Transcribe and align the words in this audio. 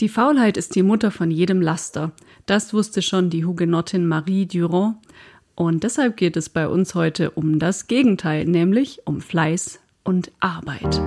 Die 0.00 0.10
Faulheit 0.10 0.58
ist 0.58 0.74
die 0.74 0.82
Mutter 0.82 1.10
von 1.10 1.30
jedem 1.30 1.62
Laster. 1.62 2.12
Das 2.44 2.74
wusste 2.74 3.00
schon 3.00 3.30
die 3.30 3.46
Hugenottin 3.46 4.06
Marie 4.06 4.44
Durand. 4.44 4.96
Und 5.54 5.84
deshalb 5.84 6.18
geht 6.18 6.36
es 6.36 6.50
bei 6.50 6.68
uns 6.68 6.94
heute 6.94 7.30
um 7.30 7.58
das 7.58 7.86
Gegenteil, 7.86 8.44
nämlich 8.44 9.00
um 9.06 9.22
Fleiß 9.22 9.80
und 10.04 10.32
Arbeit. 10.38 11.00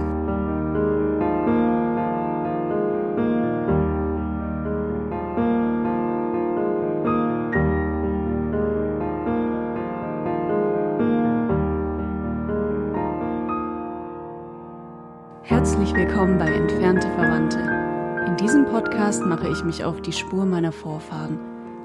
Podcast 19.20 19.26
mache 19.26 19.52
ich 19.52 19.64
mich 19.64 19.84
auf 19.84 20.02
die 20.02 20.14
Spur 20.14 20.46
meiner 20.46 20.72
Vorfahren. 20.72 21.40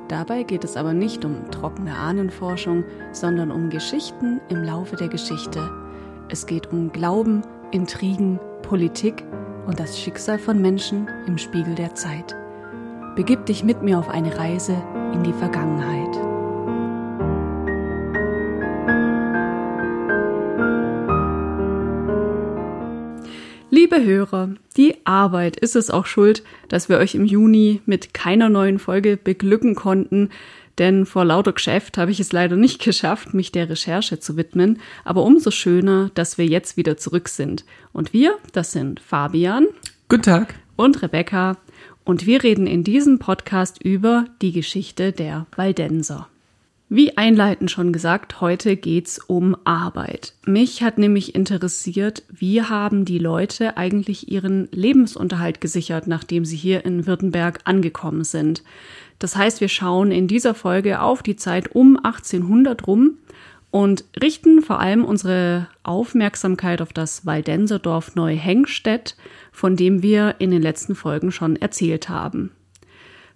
Dabei 0.09 0.43
geht 0.45 0.63
es 0.63 0.77
aber 0.77 0.93
nicht 0.93 1.25
um 1.25 1.51
trockene 1.51 1.97
Ahnenforschung, 1.97 2.85
sondern 3.13 3.51
um 3.51 3.71
Geschichten 3.71 4.41
im 4.49 4.63
Laufe 4.63 4.97
der 4.97 5.09
Geschichte. 5.09 5.69
Es 6.29 6.47
geht 6.47 6.73
um 6.73 6.93
Glauben, 6.93 7.43
Intrigen, 7.73 8.39
Politik 8.63 9.25
und 9.67 9.81
das 9.81 9.99
Schicksal 9.99 10.39
von 10.39 10.61
Menschen 10.61 11.09
im 11.27 11.39
Spiegel 11.39 11.75
der 11.75 11.95
Zeit. 11.95 12.37
Begib 13.17 13.47
dich 13.47 13.65
mit 13.65 13.83
mir 13.83 13.99
auf 13.99 14.09
eine 14.09 14.37
Reise 14.37 14.77
in 15.13 15.25
die 15.25 15.33
Vergangenheit. 15.33 16.24
Liebe 23.85 24.03
Hörer, 24.03 24.49
die 24.79 24.97
Arbeit 25.05 25.59
ist 25.59 25.77
es 25.77 25.91
auch 25.91 26.07
schuld, 26.07 26.43
dass 26.71 26.89
wir 26.89 26.97
euch 26.97 27.15
im 27.15 27.27
Juni 27.27 27.83
mit 27.85 28.15
keiner 28.15 28.49
neuen 28.49 28.79
Folge 28.79 29.19
beglücken 29.19 29.75
konnten, 29.75 30.31
denn 30.79 31.05
vor 31.05 31.27
lauter 31.27 31.53
Geschäft 31.53 31.99
habe 31.99 32.11
ich 32.11 32.19
es 32.19 32.33
leider 32.33 32.57
nicht 32.57 32.83
geschafft, 32.83 33.35
mich 33.35 33.53
der 33.53 33.69
Recherche 33.69 34.19
zu 34.19 34.39
widmen, 34.39 34.81
aber 35.05 35.23
umso 35.23 35.51
schöner, 35.51 36.11
dass 36.15 36.39
wir 36.39 36.47
jetzt 36.47 36.79
wieder 36.79 36.97
zurück 36.97 37.29
sind. 37.29 37.67
Und 37.93 38.15
wir, 38.15 38.39
das 38.53 38.73
sind 38.73 39.01
Fabian. 39.01 39.67
Guten 40.09 40.23
Tag. 40.23 40.55
Und 40.77 41.03
Rebecca. 41.03 41.59
Und 42.05 42.25
wir 42.25 42.43
reden 42.43 42.67
in 42.67 42.85
diesem 42.85 43.19
Podcast 43.19 43.85
über 43.85 44.25
die 44.41 44.53
Geschichte 44.53 45.13
der 45.13 45.47
Waldenser. 45.57 46.31
Wie 46.91 47.17
einleitend 47.17 47.71
schon 47.71 47.95
gesagt, 47.95 48.43
heute 48.43 48.77
geht's 48.77 49.19
um 49.19 49.57
Arbeit. 49.65 50.35
Mich 50.45 50.83
hat 50.83 50.99
nämlich 50.99 51.35
interessiert, 51.35 52.23
wie 52.29 52.63
haben 52.63 53.07
die 53.07 53.19
Leute 53.19 53.79
eigentlich 53.79 54.31
ihren 54.31 54.69
Lebensunterhalt 54.71 55.63
gesichert, 55.63 56.07
nachdem 56.07 56.45
sie 56.45 56.57
hier 56.57 56.85
in 56.85 57.07
Württemberg 57.07 57.61
angekommen 57.65 58.23
sind. 58.23 58.63
Das 59.19 59.35
heißt, 59.35 59.63
wir 59.63 59.69
schauen 59.69 60.13
in 60.13 60.29
dieser 60.29 60.55
Folge 60.55 61.01
auf 61.01 61.23
die 61.23 61.37
Zeit 61.37 61.75
um 61.75 61.97
1800 61.97 62.87
rum 62.87 63.17
und 63.71 64.05
richten 64.23 64.61
vor 64.61 64.79
allem 64.79 65.07
unsere 65.07 65.69
Aufmerksamkeit 65.85 66.83
auf 66.83 66.93
das 66.93 67.25
Waldenserdorf 67.25 68.15
Neuhengstedt, 68.15 69.17
von 69.53 69.75
dem 69.75 70.03
wir 70.03 70.37
in 70.39 70.51
den 70.51 70.61
letzten 70.61 70.95
Folgen 70.95 71.33
schon 71.33 71.57
erzählt 71.57 72.11
haben. 72.11 72.53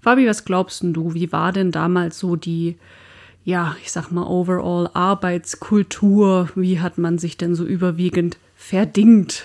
Fabi, 0.01 0.27
was 0.29 0.45
glaubst 0.45 0.83
du, 0.85 1.15
wie 1.15 1.33
war 1.33 1.53
denn 1.53 1.73
damals 1.73 2.19
so 2.19 2.37
die 2.37 2.77
ja, 3.49 3.75
ich 3.83 3.91
sag 3.91 4.11
mal, 4.11 4.27
overall 4.27 4.91
Arbeitskultur, 4.93 6.51
wie 6.55 6.81
hat 6.81 6.99
man 6.99 7.17
sich 7.17 7.39
denn 7.39 7.55
so 7.55 7.65
überwiegend 7.65 8.37
verdingt? 8.55 9.45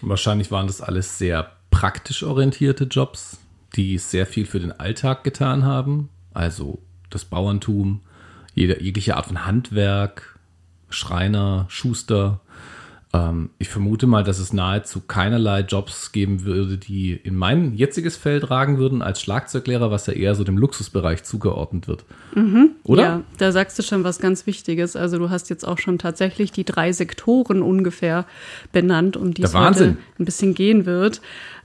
Wahrscheinlich 0.00 0.50
waren 0.50 0.66
das 0.66 0.80
alles 0.80 1.16
sehr 1.16 1.52
praktisch 1.70 2.24
orientierte 2.24 2.86
Jobs, 2.86 3.38
die 3.76 3.98
sehr 3.98 4.26
viel 4.26 4.46
für 4.46 4.58
den 4.58 4.72
Alltag 4.72 5.22
getan 5.22 5.64
haben. 5.64 6.08
Also 6.32 6.80
das 7.08 7.24
Bauerntum, 7.24 8.00
jede, 8.52 8.82
jegliche 8.82 9.16
Art 9.16 9.26
von 9.26 9.46
Handwerk, 9.46 10.36
Schreiner, 10.88 11.66
Schuster, 11.68 12.40
ähm, 13.14 13.50
ich 13.58 13.68
vermute 13.68 14.08
mal, 14.08 14.24
dass 14.24 14.40
es 14.40 14.52
nahezu 14.52 15.00
keinerlei 15.00 15.60
Jobs 15.60 16.10
geben 16.10 16.44
würde, 16.44 16.76
die 16.76 17.12
in 17.12 17.36
mein 17.36 17.74
jetziges 17.74 18.16
Feld 18.16 18.50
ragen 18.50 18.78
würden 18.78 19.02
als 19.02 19.20
Schlagzeuglehrer, 19.20 19.92
was 19.92 20.06
ja 20.06 20.14
eher 20.14 20.34
so 20.34 20.42
dem 20.42 20.58
Luxusbereich 20.58 21.22
zugeordnet 21.22 21.86
wird. 21.86 22.04
Mhm. 22.34 22.72
Oder? 22.82 23.02
Ja, 23.02 23.20
da 23.38 23.52
sagst 23.52 23.78
du 23.78 23.84
schon 23.84 24.02
was 24.02 24.18
ganz 24.18 24.48
Wichtiges. 24.48 24.96
Also 24.96 25.18
du 25.18 25.30
hast 25.30 25.48
jetzt 25.48 25.66
auch 25.66 25.78
schon 25.78 25.98
tatsächlich 25.98 26.50
die 26.50 26.64
drei 26.64 26.90
Sektoren 26.92 27.62
ungefähr 27.62 28.26
benannt, 28.72 29.16
um 29.16 29.32
die 29.32 29.44
es 29.44 29.54
heute 29.54 29.96
ein 30.18 30.24
bisschen 30.24 30.54
gehen 30.54 30.84
wird. 30.84 31.20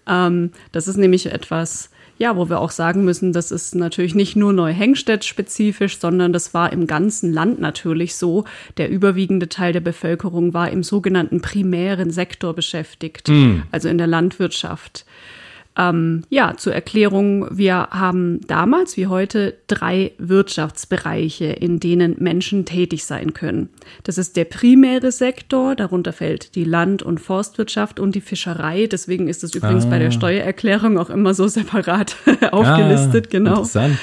Ähm, 0.05 0.51
das 0.71 0.87
ist 0.87 0.97
nämlich 0.97 1.31
etwas, 1.31 1.89
ja, 2.19 2.35
wo 2.35 2.49
wir 2.49 2.59
auch 2.59 2.71
sagen 2.71 3.05
müssen, 3.05 3.31
das 3.31 3.49
ist 3.49 3.75
natürlich 3.75 4.13
nicht 4.13 4.35
nur 4.35 4.51
Neuhengstedt 4.51 5.23
spezifisch, 5.23 5.99
sondern 5.99 6.33
das 6.33 6.53
war 6.53 6.71
im 6.73 6.85
ganzen 6.85 7.31
Land 7.31 7.59
natürlich 7.59 8.15
so. 8.15 8.43
Der 8.77 8.89
überwiegende 8.89 9.47
Teil 9.47 9.71
der 9.71 9.79
Bevölkerung 9.79 10.53
war 10.53 10.69
im 10.69 10.83
sogenannten 10.83 11.39
primären 11.41 12.11
Sektor 12.11 12.53
beschäftigt, 12.53 13.29
mm. 13.29 13.63
also 13.71 13.87
in 13.87 13.97
der 13.97 14.07
Landwirtschaft. 14.07 15.05
Ähm, 15.79 16.23
ja, 16.29 16.55
zur 16.57 16.73
Erklärung, 16.73 17.47
wir 17.51 17.87
haben 17.91 18.41
damals 18.47 18.97
wie 18.97 19.07
heute 19.07 19.55
drei 19.67 20.11
Wirtschaftsbereiche, 20.17 21.45
in 21.45 21.79
denen 21.79 22.17
Menschen 22.19 22.65
tätig 22.65 23.05
sein 23.05 23.33
können. 23.33 23.69
Das 24.03 24.17
ist 24.17 24.35
der 24.35 24.43
primäre 24.43 25.13
Sektor, 25.13 25.75
darunter 25.75 26.11
fällt 26.11 26.55
die 26.55 26.65
Land- 26.65 27.01
und 27.01 27.21
Forstwirtschaft 27.21 28.01
und 28.01 28.13
die 28.13 28.19
Fischerei. 28.21 28.87
Deswegen 28.87 29.29
ist 29.29 29.41
es 29.45 29.55
übrigens 29.55 29.85
ah. 29.85 29.89
bei 29.89 29.99
der 29.99 30.09
ah. 30.09 30.11
Steuererklärung 30.11 30.97
auch 30.97 31.09
immer 31.09 31.33
so 31.33 31.47
separat 31.47 32.17
aufgelistet, 32.51 33.27
ah, 33.27 33.31
genau. 33.31 33.51
Interessant. 33.51 33.97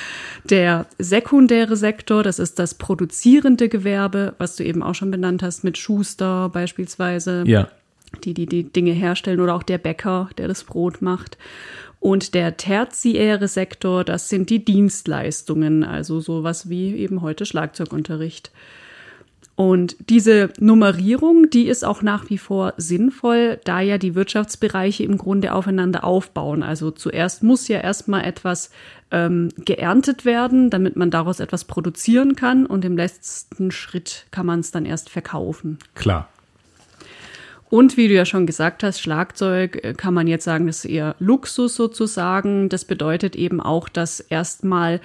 Der 0.48 0.86
sekundäre 0.98 1.76
Sektor, 1.76 2.22
das 2.22 2.38
ist 2.38 2.58
das 2.58 2.74
produzierende 2.74 3.68
Gewerbe, 3.68 4.34
was 4.38 4.56
du 4.56 4.64
eben 4.64 4.82
auch 4.82 4.94
schon 4.94 5.10
benannt 5.10 5.42
hast, 5.42 5.62
mit 5.62 5.76
Schuster 5.76 6.48
beispielsweise. 6.48 7.44
Ja 7.46 7.68
die, 8.24 8.34
die 8.34 8.46
die 8.46 8.64
Dinge 8.64 8.92
herstellen 8.92 9.40
oder 9.40 9.54
auch 9.54 9.62
der 9.62 9.78
Bäcker, 9.78 10.30
der 10.38 10.48
das 10.48 10.64
Brot 10.64 11.02
macht. 11.02 11.38
Und 12.00 12.34
der 12.34 12.56
tertiäre 12.56 13.48
Sektor, 13.48 14.04
das 14.04 14.28
sind 14.28 14.50
die 14.50 14.64
Dienstleistungen, 14.64 15.82
also 15.82 16.20
sowas 16.20 16.68
wie 16.68 16.94
eben 16.94 17.22
heute 17.22 17.46
Schlagzeugunterricht. 17.46 18.50
Und 19.56 19.96
diese 20.10 20.50
Nummerierung, 20.60 21.48
die 21.48 21.66
ist 21.66 21.82
auch 21.82 22.02
nach 22.02 22.28
wie 22.28 22.36
vor 22.36 22.74
sinnvoll, 22.76 23.58
da 23.64 23.80
ja 23.80 23.96
die 23.96 24.14
Wirtschaftsbereiche 24.14 25.02
im 25.02 25.16
Grunde 25.16 25.54
aufeinander 25.54 26.04
aufbauen. 26.04 26.62
Also 26.62 26.90
zuerst 26.90 27.42
muss 27.42 27.66
ja 27.66 27.80
erstmal 27.80 28.24
etwas 28.24 28.70
ähm, 29.10 29.48
geerntet 29.64 30.26
werden, 30.26 30.68
damit 30.68 30.96
man 30.96 31.10
daraus 31.10 31.40
etwas 31.40 31.64
produzieren 31.64 32.36
kann 32.36 32.66
und 32.66 32.84
im 32.84 32.98
letzten 32.98 33.70
Schritt 33.70 34.26
kann 34.30 34.44
man 34.44 34.60
es 34.60 34.72
dann 34.72 34.84
erst 34.84 35.08
verkaufen. 35.08 35.78
Klar. 35.94 36.28
Und 37.68 37.96
wie 37.96 38.08
du 38.08 38.14
ja 38.14 38.24
schon 38.24 38.46
gesagt 38.46 38.82
hast, 38.82 39.00
Schlagzeug 39.00 39.84
äh, 39.84 39.94
kann 39.94 40.14
man 40.14 40.26
jetzt 40.26 40.44
sagen, 40.44 40.66
das 40.66 40.84
ist 40.84 40.90
eher 40.90 41.16
Luxus 41.18 41.74
sozusagen. 41.74 42.68
Das 42.68 42.84
bedeutet 42.84 43.36
eben 43.36 43.60
auch, 43.60 43.88
dass 43.88 44.20
erstmal 44.20 45.00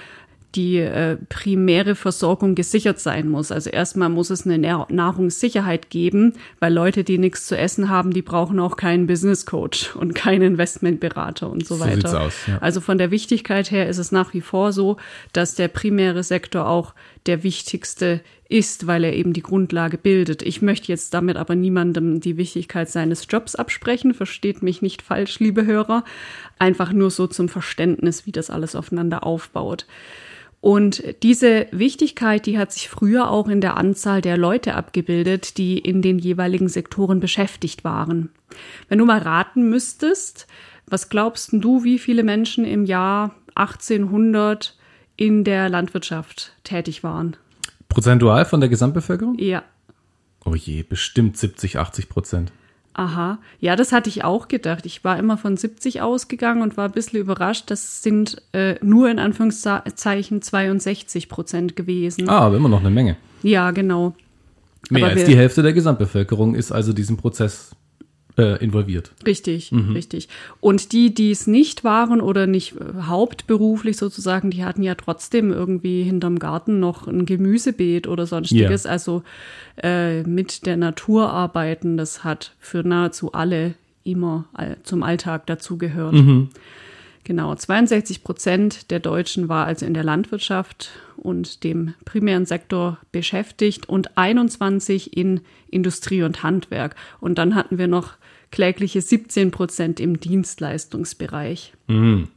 die 0.56 0.78
äh, 0.80 1.18
primäre 1.30 1.96
Versorgung 1.96 2.56
gesichert 2.56 3.00
sein 3.00 3.30
muss. 3.30 3.52
Also 3.52 3.70
erstmal 3.70 4.10
muss 4.10 4.30
es 4.30 4.46
eine 4.46 4.86
Nahrungssicherheit 4.90 5.90
geben, 5.90 6.34
weil 6.60 6.74
Leute, 6.74 7.04
die 7.04 7.18
nichts 7.18 7.48
zu 7.48 7.58
essen 7.58 7.90
haben, 7.90 8.12
die 8.12 8.22
brauchen 8.22 8.60
auch 8.60 8.76
keinen 8.76 9.08
Business 9.08 9.46
Coach 9.46 9.96
und 9.96 10.14
keinen 10.14 10.42
Investmentberater 10.42 11.50
und 11.50 11.66
so, 11.66 11.76
so 11.76 11.82
weiter. 11.82 11.96
Sieht's 11.96 12.14
aus, 12.14 12.34
ja. 12.48 12.58
Also 12.60 12.82
von 12.82 12.98
der 12.98 13.12
Wichtigkeit 13.12 13.72
her 13.72 13.88
ist 13.88 13.98
es 13.98 14.12
nach 14.12 14.34
wie 14.34 14.42
vor 14.42 14.74
so, 14.74 14.98
dass 15.32 15.56
der 15.56 15.70
primäre 15.70 16.24
Sektor 16.24 16.68
auch 16.68 16.94
der 17.26 17.44
wichtigste 17.44 18.22
ist, 18.50 18.88
weil 18.88 19.04
er 19.04 19.14
eben 19.14 19.34
die 19.34 19.44
Grundlage 19.44 19.98
bildet. 19.98 20.42
Ich 20.42 20.62
möchte 20.62 20.92
jetzt 20.92 21.14
damit 21.14 21.38
aber 21.38 21.56
niemandem 21.56 22.20
die 22.20 22.38
Wichtigkeit 22.38 22.90
seines 22.90 23.28
Jobs 23.30 23.56
absprechen, 23.56 24.14
versteht 24.14 24.62
mich 24.62 24.82
nicht 24.82 25.02
falsch, 25.02 25.40
liebe 25.40 25.66
Hörer, 25.66 26.04
einfach 26.60 26.92
nur 26.92 27.12
so 27.12 27.28
zum 27.28 27.48
Verständnis, 27.48 28.26
wie 28.26 28.32
das 28.32 28.50
alles 28.50 28.76
aufeinander 28.76 29.26
aufbaut. 29.26 29.86
Und 30.60 31.04
diese 31.24 31.68
Wichtigkeit, 31.72 32.46
die 32.46 32.60
hat 32.60 32.72
sich 32.72 32.88
früher 32.88 33.32
auch 33.32 33.48
in 33.48 33.62
der 33.62 33.78
Anzahl 33.78 34.22
der 34.22 34.38
Leute 34.38 34.76
abgebildet, 34.76 35.58
die 35.58 35.80
in 35.80 36.04
den 36.04 36.20
jeweiligen 36.20 36.70
Sektoren 36.70 37.20
beschäftigt 37.20 37.84
waren. 37.84 38.30
Wenn 38.88 39.00
du 39.00 39.06
mal 39.06 39.20
raten 39.20 39.70
müsstest, 39.70 40.46
was 40.86 41.10
glaubst 41.10 41.50
du, 41.54 41.84
wie 41.84 41.98
viele 41.98 42.24
Menschen 42.24 42.66
im 42.66 42.86
Jahr 42.86 43.34
1800 43.56 44.78
in 45.22 45.44
der 45.44 45.70
Landwirtschaft 45.70 46.52
tätig 46.64 47.04
waren? 47.04 47.38
Prozentual 47.90 48.44
von 48.44 48.60
der 48.60 48.70
Gesamtbevölkerung? 48.70 49.38
Ja. 49.38 49.62
Oh 50.44 50.56
je, 50.56 50.82
bestimmt 50.82 51.38
70, 51.38 51.78
80 51.78 52.10
Prozent. 52.10 52.52
Aha, 52.94 53.38
ja, 53.60 53.76
das 53.76 53.92
hatte 53.92 54.10
ich 54.10 54.24
auch 54.24 54.48
gedacht. 54.48 54.88
Ich 54.88 55.04
war 55.04 55.20
immer 55.20 55.38
von 55.38 55.58
70 55.58 56.02
ausgegangen 56.02 56.64
und 56.64 56.76
war 56.76 56.86
ein 56.86 56.92
bisschen 56.92 57.20
überrascht. 57.20 57.70
Das 57.70 58.02
sind 58.02 58.42
äh, 58.54 58.76
nur 58.82 59.12
in 59.12 59.20
Anführungszeichen 59.20 60.42
62 60.42 61.30
Prozent 61.30 61.76
gewesen. 61.76 62.28
Ah, 62.28 62.40
aber 62.40 62.58
immer 62.58 62.68
noch 62.68 62.80
eine 62.80 62.90
Menge. 62.90 63.16
Ja, 63.44 63.70
genau. 63.70 64.16
Mehr 64.90 65.04
aber 65.04 65.14
als 65.14 65.26
die 65.26 65.38
Hälfte 65.38 65.62
der 65.62 65.74
Gesamtbevölkerung 65.74 66.56
ist 66.56 66.72
also 66.72 66.94
diesem 66.94 67.18
Prozess 67.18 67.76
äh, 68.38 68.64
involviert. 68.64 69.12
Richtig, 69.26 69.72
mhm. 69.72 69.92
richtig. 69.94 70.30
Und 70.60 70.92
die, 70.92 71.14
die 71.14 71.32
es 71.32 71.48
nicht 71.48 71.84
waren 71.84 72.22
oder 72.22 72.48
nicht 72.48 72.76
äh, 72.76 73.04
hauptberuflich 73.04 73.98
sozusagen, 73.98 74.52
die 74.52 74.64
hatten 74.64 74.84
ja 74.84 74.96
trotzdem 74.96 75.52
irgendwie 75.52 76.04
hinterm 76.04 76.40
Garten 76.40 76.80
noch 76.80 77.08
ein 77.08 77.26
Gemüsebeet 77.26 78.08
oder 78.08 78.26
sonstiges. 78.26 78.86
Yeah. 78.86 78.92
Also 78.92 79.24
äh, 79.82 80.24
mit 80.24 80.66
der 80.66 80.78
Natur 80.78 81.30
arbeiten, 81.30 81.98
das 81.98 82.24
hat 82.24 82.56
für 82.60 82.88
nahezu 82.88 83.34
alle 83.34 83.76
immer 84.04 84.46
zum 84.82 85.04
Alltag 85.04 85.46
dazugehört. 85.46 86.14
Mhm. 86.14 86.50
Genau, 87.24 87.54
62 87.54 88.24
Prozent 88.24 88.90
der 88.90 89.00
Deutschen 89.00 89.48
war 89.48 89.68
also 89.68 89.86
in 89.86 89.94
der 89.94 90.04
Landwirtschaft 90.04 90.90
und 91.18 91.64
dem 91.64 91.94
primären 92.04 92.46
Sektor 92.46 92.98
beschäftigt 93.12 93.88
und 93.88 94.18
21 94.18 95.16
in 95.16 95.42
Industrie 95.70 96.24
und 96.24 96.42
Handwerk. 96.42 96.96
Und 97.20 97.38
dann 97.38 97.54
hatten 97.54 97.78
wir 97.78 97.88
noch 97.88 98.14
klägliche 98.52 99.02
17 99.02 99.52
Prozent 99.52 100.00
im 100.00 100.20
Dienstleistungsbereich. 100.20 101.74
Mhm. 101.88 102.28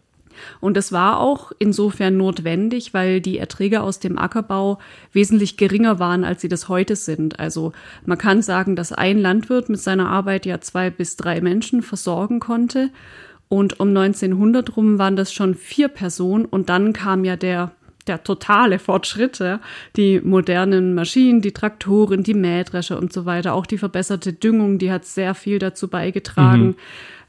Und 0.60 0.76
das 0.76 0.92
war 0.92 1.20
auch 1.20 1.52
insofern 1.58 2.16
notwendig, 2.16 2.94
weil 2.94 3.20
die 3.20 3.38
Erträge 3.38 3.82
aus 3.82 4.00
dem 4.00 4.18
Ackerbau 4.18 4.78
wesentlich 5.12 5.56
geringer 5.56 5.98
waren, 5.98 6.24
als 6.24 6.40
sie 6.40 6.48
das 6.48 6.68
heute 6.68 6.96
sind. 6.96 7.38
Also 7.38 7.72
man 8.04 8.18
kann 8.18 8.42
sagen, 8.42 8.76
dass 8.76 8.92
ein 8.92 9.18
Landwirt 9.18 9.68
mit 9.68 9.80
seiner 9.80 10.08
Arbeit 10.08 10.46
ja 10.46 10.60
zwei 10.60 10.90
bis 10.90 11.16
drei 11.16 11.40
Menschen 11.40 11.82
versorgen 11.82 12.40
konnte. 12.40 12.90
Und 13.48 13.78
um 13.78 13.88
1900 13.88 14.76
rum 14.76 14.98
waren 14.98 15.16
das 15.16 15.32
schon 15.32 15.54
vier 15.54 15.88
Personen. 15.88 16.44
Und 16.44 16.68
dann 16.68 16.92
kam 16.92 17.24
ja 17.24 17.36
der 17.36 17.72
der 18.06 18.22
totale 18.22 18.78
Fortschritt, 18.78 19.38
ja. 19.38 19.60
die 19.96 20.20
modernen 20.20 20.94
Maschinen, 20.94 21.40
die 21.40 21.52
Traktoren, 21.52 22.22
die 22.22 22.34
Mähdrescher 22.34 22.98
und 22.98 23.12
so 23.12 23.24
weiter, 23.24 23.54
auch 23.54 23.66
die 23.66 23.78
verbesserte 23.78 24.32
Düngung, 24.32 24.78
die 24.78 24.92
hat 24.92 25.04
sehr 25.04 25.34
viel 25.34 25.58
dazu 25.58 25.88
beigetragen. 25.88 26.66
Mhm. 26.66 26.76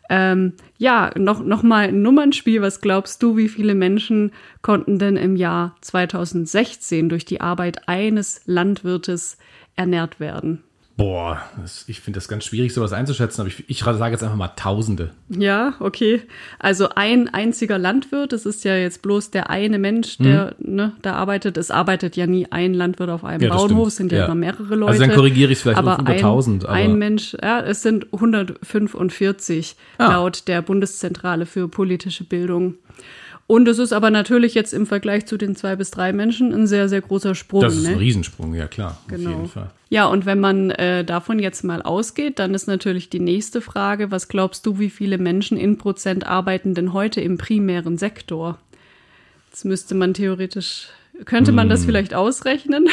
Ähm, 0.10 0.54
ja, 0.78 1.12
noch, 1.18 1.44
noch 1.44 1.64
mal 1.64 1.88
ein 1.88 2.02
Nummernspiel. 2.02 2.62
Was 2.62 2.82
glaubst 2.82 3.24
du, 3.24 3.38
wie 3.38 3.50
viele 3.50 3.74
Menschen 3.74 4.32
konnten 4.62 5.00
denn 5.00 5.18
im 5.18 5.36
Jahr 5.36 5.76
2016 5.82 7.10
durch 7.10 7.26
die 7.26 7.42
Arbeit 7.42 7.88
eines 7.88 8.42
Landwirtes 8.46 9.38
ernährt 9.76 10.20
werden? 10.20 10.64
Boah, 10.98 11.42
ich 11.88 12.00
finde 12.00 12.18
das 12.18 12.30
ganz 12.30 12.46
schwierig, 12.46 12.74
sowas 12.74 12.94
einzuschätzen, 12.94 13.42
aber 13.42 13.50
ich, 13.50 13.70
ich 13.70 13.80
sage 13.80 14.12
jetzt 14.12 14.24
einfach 14.24 14.38
mal 14.38 14.48
Tausende. 14.56 15.12
Ja, 15.28 15.74
okay. 15.82 16.22
Also 16.58 16.88
ein 16.96 17.28
einziger 17.28 17.78
Landwirt, 17.78 18.32
das 18.32 18.46
ist 18.46 18.64
ja 18.64 18.78
jetzt 18.78 19.02
bloß 19.02 19.32
der 19.32 19.50
eine 19.50 19.78
Mensch, 19.78 20.18
der 20.20 20.56
mhm. 20.58 20.76
ne, 20.76 20.94
da 21.02 21.16
arbeitet. 21.16 21.58
Es 21.58 21.70
arbeitet 21.70 22.16
ja 22.16 22.28
nie 22.28 22.48
ein 22.50 22.74
Landwirt 22.74 23.10
auf 23.10 23.26
einem 23.26 23.42
ja, 23.42 23.50
Bauernhof, 23.50 23.90
es 23.90 23.98
sind 23.98 24.14
ja, 24.14 24.20
ja, 24.20 24.26
immer 24.26 24.36
mehrere 24.36 24.76
Leute. 24.76 24.94
Also 24.94 25.06
dann 25.06 25.14
korrigiere 25.14 25.52
ich 25.52 25.58
es 25.58 25.64
vielleicht 25.64 25.80
aber 25.80 25.96
auf 25.96 26.00
über 26.00 26.12
1000. 26.12 26.64
Aber 26.64 26.74
ein 26.74 26.98
Mensch, 26.98 27.36
ja, 27.44 27.60
es 27.60 27.82
sind 27.82 28.14
145 28.14 29.76
ah. 29.98 30.14
laut 30.14 30.48
der 30.48 30.62
Bundeszentrale 30.62 31.46
für 31.46 31.68
politische 31.68 32.24
Bildung. 32.24 32.76
Und 33.48 33.68
es 33.68 33.78
ist 33.78 33.94
aber 33.94 34.10
natürlich 34.10 34.56
jetzt 34.56 34.74
im 34.74 34.88
Vergleich 34.88 35.28
zu 35.28 35.38
den 35.38 35.56
zwei 35.56 35.76
bis 35.76 35.92
drei 35.92 36.14
Menschen 36.14 36.52
ein 36.52 36.66
sehr, 36.66 36.90
sehr 36.90 37.02
großer 37.02 37.36
Sprung. 37.36 37.62
Das 37.62 37.76
ist 37.76 37.84
ne? 37.84 37.90
ein 37.90 37.98
Riesensprung, 37.98 38.56
ja 38.56 38.68
klar. 38.68 39.00
Genau. 39.08 39.30
Auf 39.30 39.36
jeden 39.36 39.50
Fall. 39.50 39.70
Ja, 39.90 40.08
und 40.08 40.26
wenn 40.26 40.40
man 40.40 40.72
äh, 40.72 41.06
davon 41.06 41.38
jetzt 41.38 41.64
mal 41.64 41.84
ausgeht, 41.84 42.40
dann 42.40 42.56
ist 42.56 42.68
natürlich 42.68 43.10
die 43.10 43.20
nächste 43.20 43.62
Frage, 43.62 44.10
was 44.10 44.30
glaubst 44.30 44.66
du, 44.66 44.80
wie 44.80 44.90
viele 44.90 45.20
Menschen 45.20 45.58
in 45.58 45.78
Prozent 45.78 46.26
arbeiten 46.26 46.74
denn 46.74 46.92
heute 46.92 47.22
im 47.22 47.38
primären 47.38 48.00
Sektor? 48.00 48.58
Jetzt 49.52 49.64
müsste 49.64 49.94
man 49.94 50.16
theoretisch, 50.16 50.88
könnte 51.24 51.52
man 51.52 51.70
das 51.70 51.82
hm. 51.82 51.88
vielleicht 51.88 52.14
ausrechnen? 52.14 52.88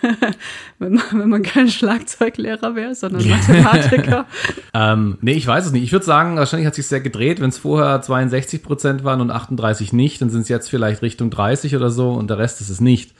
wenn, 0.78 0.94
man, 0.94 1.04
wenn 1.12 1.28
man 1.28 1.42
kein 1.42 1.68
Schlagzeuglehrer 1.68 2.74
wäre, 2.74 2.94
sondern 2.94 3.28
Mathematiker. 3.28 4.26
ähm, 4.74 5.18
nee, 5.20 5.32
ich 5.32 5.46
weiß 5.46 5.66
es 5.66 5.72
nicht. 5.72 5.82
Ich 5.82 5.92
würde 5.92 6.04
sagen, 6.04 6.36
wahrscheinlich 6.36 6.66
hat 6.66 6.74
sich 6.74 6.86
sehr 6.86 7.00
gedreht. 7.00 7.40
Wenn 7.40 7.48
es 7.48 7.58
vorher 7.58 8.00
62 8.00 8.62
Prozent 8.62 9.04
waren 9.04 9.20
und 9.20 9.30
38 9.30 9.92
nicht, 9.92 10.20
dann 10.20 10.30
sind 10.30 10.42
es 10.42 10.48
jetzt 10.48 10.68
vielleicht 10.68 11.02
Richtung 11.02 11.30
30 11.30 11.76
oder 11.76 11.90
so 11.90 12.12
und 12.12 12.30
der 12.30 12.38
Rest 12.38 12.60
ist 12.60 12.70
es 12.70 12.80
nicht. 12.80 13.12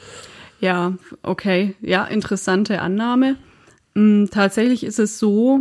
Ja, 0.61 0.95
okay. 1.23 1.75
Ja, 1.81 2.05
interessante 2.05 2.81
Annahme. 2.81 3.37
Hm, 3.95 4.29
tatsächlich 4.31 4.85
ist 4.85 4.99
es 4.99 5.19
so, 5.19 5.61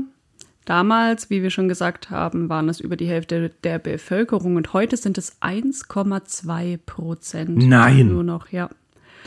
damals, 0.65 1.29
wie 1.29 1.41
wir 1.41 1.49
schon 1.49 1.67
gesagt 1.67 2.09
haben, 2.09 2.49
waren 2.49 2.69
es 2.69 2.79
über 2.79 2.95
die 2.95 3.07
Hälfte 3.07 3.51
der 3.63 3.79
Bevölkerung 3.79 4.55
und 4.55 4.73
heute 4.73 4.97
sind 4.97 5.17
es 5.17 5.41
1,2 5.41 6.79
Prozent. 6.85 7.57
Nein. 7.57 8.07
Nur 8.07 8.23
noch, 8.23 8.49
ja. 8.49 8.69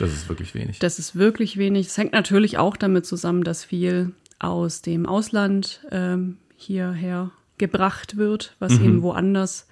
Das 0.01 0.13
ist 0.13 0.29
wirklich 0.29 0.55
wenig. 0.55 0.79
Das 0.79 0.99
ist 0.99 1.15
wirklich 1.15 1.57
wenig. 1.57 1.87
Es 1.87 1.97
hängt 1.97 2.13
natürlich 2.13 2.57
auch 2.57 2.75
damit 2.75 3.05
zusammen, 3.05 3.43
dass 3.43 3.63
viel 3.63 4.11
aus 4.39 4.81
dem 4.81 5.05
Ausland 5.05 5.81
ähm, 5.91 6.37
hierher 6.55 7.31
gebracht 7.57 8.17
wird, 8.17 8.55
was 8.59 8.79
mhm. 8.79 8.85
eben 8.85 9.01
woanders 9.03 9.67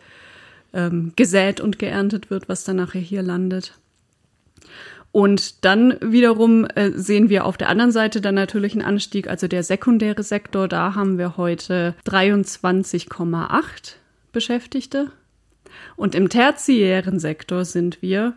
ähm, 0.73 1.13
gesät 1.15 1.59
und 1.59 1.79
geerntet 1.79 2.29
wird, 2.29 2.47
was 2.47 2.63
dann 2.63 2.75
nachher 2.75 3.01
hier 3.01 3.23
landet. 3.23 3.73
Und 5.11 5.65
dann 5.65 5.97
wiederum 6.01 6.65
äh, 6.75 6.91
sehen 6.91 7.29
wir 7.29 7.45
auf 7.45 7.57
der 7.57 7.69
anderen 7.69 7.91
Seite 7.91 8.21
dann 8.21 8.35
natürlich 8.35 8.73
einen 8.73 8.83
Anstieg, 8.83 9.27
also 9.27 9.47
der 9.47 9.63
sekundäre 9.63 10.21
Sektor, 10.21 10.67
da 10.67 10.93
haben 10.93 11.17
wir 11.17 11.37
heute 11.37 11.95
23,8 12.05 13.95
Beschäftigte. 14.31 15.11
Und 15.95 16.13
im 16.13 16.29
tertiären 16.29 17.19
Sektor 17.19 17.65
sind 17.65 18.03
wir 18.03 18.35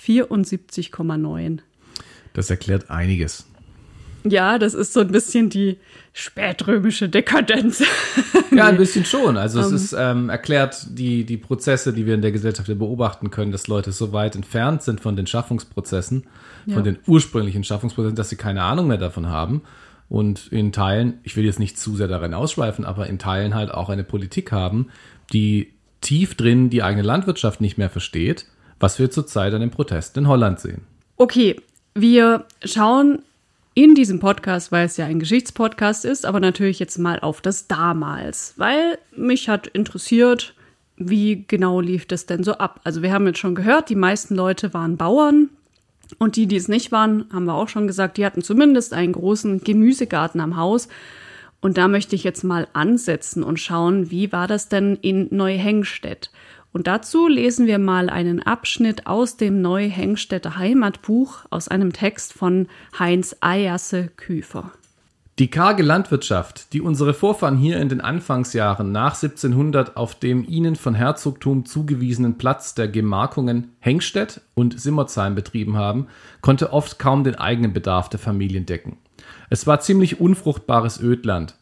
74,9. 0.00 1.60
Das 2.32 2.50
erklärt 2.50 2.90
einiges. 2.90 3.46
Ja, 4.26 4.58
das 4.58 4.72
ist 4.72 4.94
so 4.94 5.00
ein 5.00 5.08
bisschen 5.08 5.50
die 5.50 5.76
spätrömische 6.14 7.10
Dekadenz. 7.10 7.82
ja, 8.50 8.66
ein 8.66 8.78
bisschen 8.78 9.04
schon. 9.04 9.36
Also 9.36 9.60
es 9.60 9.66
um, 9.66 9.72
ähm. 9.72 9.76
ist 9.76 9.96
ähm, 9.98 10.28
erklärt 10.30 10.86
die, 10.98 11.24
die 11.24 11.36
Prozesse, 11.36 11.92
die 11.92 12.06
wir 12.06 12.14
in 12.14 12.22
der 12.22 12.32
Gesellschaft 12.32 12.66
beobachten 12.78 13.30
können, 13.30 13.52
dass 13.52 13.66
Leute 13.66 13.92
so 13.92 14.12
weit 14.12 14.34
entfernt 14.34 14.82
sind 14.82 15.00
von 15.00 15.14
den 15.14 15.26
Schaffungsprozessen, 15.26 16.24
ja. 16.64 16.74
von 16.74 16.84
den 16.84 16.98
ursprünglichen 17.06 17.64
Schaffungsprozessen, 17.64 18.16
dass 18.16 18.30
sie 18.30 18.36
keine 18.36 18.62
Ahnung 18.62 18.88
mehr 18.88 18.96
davon 18.96 19.28
haben. 19.28 19.62
Und 20.08 20.48
in 20.50 20.72
Teilen, 20.72 21.18
ich 21.22 21.36
will 21.36 21.44
jetzt 21.44 21.58
nicht 21.58 21.78
zu 21.78 21.94
sehr 21.96 22.08
darin 22.08 22.32
ausschweifen, 22.32 22.86
aber 22.86 23.06
in 23.08 23.18
Teilen 23.18 23.54
halt 23.54 23.70
auch 23.70 23.90
eine 23.90 24.04
Politik 24.04 24.52
haben, 24.52 24.88
die 25.32 25.72
tief 26.00 26.34
drin 26.34 26.70
die 26.70 26.82
eigene 26.82 27.02
Landwirtschaft 27.02 27.60
nicht 27.60 27.76
mehr 27.76 27.90
versteht 27.90 28.46
was 28.80 28.98
wir 28.98 29.10
zurzeit 29.10 29.52
an 29.54 29.60
den 29.60 29.70
Protesten 29.70 30.20
in 30.20 30.28
Holland 30.28 30.60
sehen. 30.60 30.82
Okay, 31.16 31.60
wir 31.94 32.44
schauen 32.64 33.20
in 33.74 33.94
diesem 33.94 34.20
Podcast, 34.20 34.72
weil 34.72 34.86
es 34.86 34.96
ja 34.96 35.06
ein 35.06 35.18
Geschichtspodcast 35.18 36.04
ist, 36.04 36.26
aber 36.26 36.40
natürlich 36.40 36.78
jetzt 36.78 36.98
mal 36.98 37.20
auf 37.20 37.40
das 37.40 37.66
damals, 37.66 38.54
weil 38.56 38.98
mich 39.16 39.48
hat 39.48 39.66
interessiert, 39.66 40.54
wie 40.96 41.44
genau 41.48 41.80
lief 41.80 42.06
das 42.06 42.26
denn 42.26 42.44
so 42.44 42.52
ab? 42.54 42.80
Also 42.84 43.02
wir 43.02 43.12
haben 43.12 43.26
jetzt 43.26 43.40
schon 43.40 43.56
gehört, 43.56 43.88
die 43.88 43.96
meisten 43.96 44.36
Leute 44.36 44.72
waren 44.74 44.96
Bauern 44.96 45.50
und 46.18 46.36
die, 46.36 46.46
die 46.46 46.56
es 46.56 46.68
nicht 46.68 46.92
waren, 46.92 47.26
haben 47.32 47.46
wir 47.46 47.54
auch 47.54 47.68
schon 47.68 47.86
gesagt, 47.86 48.16
die 48.16 48.24
hatten 48.24 48.42
zumindest 48.42 48.92
einen 48.92 49.12
großen 49.12 49.60
Gemüsegarten 49.64 50.40
am 50.40 50.56
Haus. 50.56 50.88
Und 51.60 51.78
da 51.78 51.88
möchte 51.88 52.14
ich 52.14 52.24
jetzt 52.24 52.44
mal 52.44 52.68
ansetzen 52.74 53.42
und 53.42 53.58
schauen, 53.58 54.10
wie 54.10 54.30
war 54.32 54.46
das 54.46 54.68
denn 54.68 54.96
in 55.00 55.28
Neuhengstedt? 55.30 56.30
Und 56.74 56.88
dazu 56.88 57.28
lesen 57.28 57.68
wir 57.68 57.78
mal 57.78 58.10
einen 58.10 58.42
Abschnitt 58.42 59.06
aus 59.06 59.36
dem 59.36 59.62
Neuhengstädter 59.62 60.58
Heimatbuch 60.58 61.44
aus 61.48 61.68
einem 61.68 61.92
Text 61.92 62.32
von 62.32 62.66
Heinz 62.98 63.36
Eyasse 63.40 64.10
Küfer. 64.16 64.72
Die 65.38 65.50
karge 65.50 65.84
Landwirtschaft, 65.84 66.72
die 66.72 66.80
unsere 66.80 67.14
Vorfahren 67.14 67.56
hier 67.56 67.78
in 67.78 67.88
den 67.88 68.00
Anfangsjahren 68.00 68.90
nach 68.90 69.14
1700 69.14 69.96
auf 69.96 70.16
dem 70.16 70.44
ihnen 70.48 70.74
von 70.74 70.96
Herzogtum 70.96 71.64
zugewiesenen 71.64 72.38
Platz 72.38 72.74
der 72.74 72.88
Gemarkungen 72.88 73.70
Hengstedt 73.78 74.40
und 74.54 74.78
Simmerzheim 74.78 75.36
betrieben 75.36 75.76
haben, 75.76 76.08
konnte 76.40 76.72
oft 76.72 76.98
kaum 76.98 77.22
den 77.22 77.36
eigenen 77.36 77.72
Bedarf 77.72 78.08
der 78.08 78.18
Familien 78.18 78.66
decken. 78.66 78.96
Es 79.48 79.68
war 79.68 79.78
ziemlich 79.78 80.20
unfruchtbares 80.20 81.00
Ödland, 81.00 81.54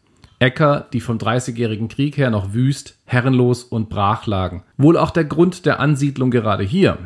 Äcker, 0.42 0.88
die 0.92 1.00
vom 1.00 1.18
Dreißigjährigen 1.18 1.88
Krieg 1.88 2.16
her 2.16 2.30
noch 2.30 2.52
wüst, 2.52 2.98
herrenlos 3.04 3.62
und 3.62 3.88
brach 3.88 4.26
lagen. 4.26 4.64
Wohl 4.76 4.96
auch 4.96 5.10
der 5.10 5.24
Grund 5.24 5.64
der 5.66 5.78
Ansiedlung 5.78 6.32
gerade 6.32 6.64
hier. 6.64 6.98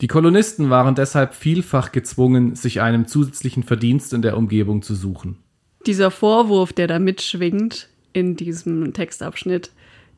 Die 0.00 0.08
Kolonisten 0.08 0.70
waren 0.70 0.94
deshalb 0.94 1.34
vielfach 1.34 1.92
gezwungen, 1.92 2.56
sich 2.56 2.80
einem 2.80 3.06
zusätzlichen 3.06 3.62
Verdienst 3.62 4.12
in 4.12 4.22
der 4.22 4.36
Umgebung 4.36 4.82
zu 4.82 4.94
suchen. 4.94 5.36
Dieser 5.86 6.10
Vorwurf, 6.10 6.72
der 6.72 6.88
da 6.88 6.98
mitschwingt 6.98 7.88
in 8.12 8.34
diesem 8.34 8.92
Textabschnitt, 8.92 9.70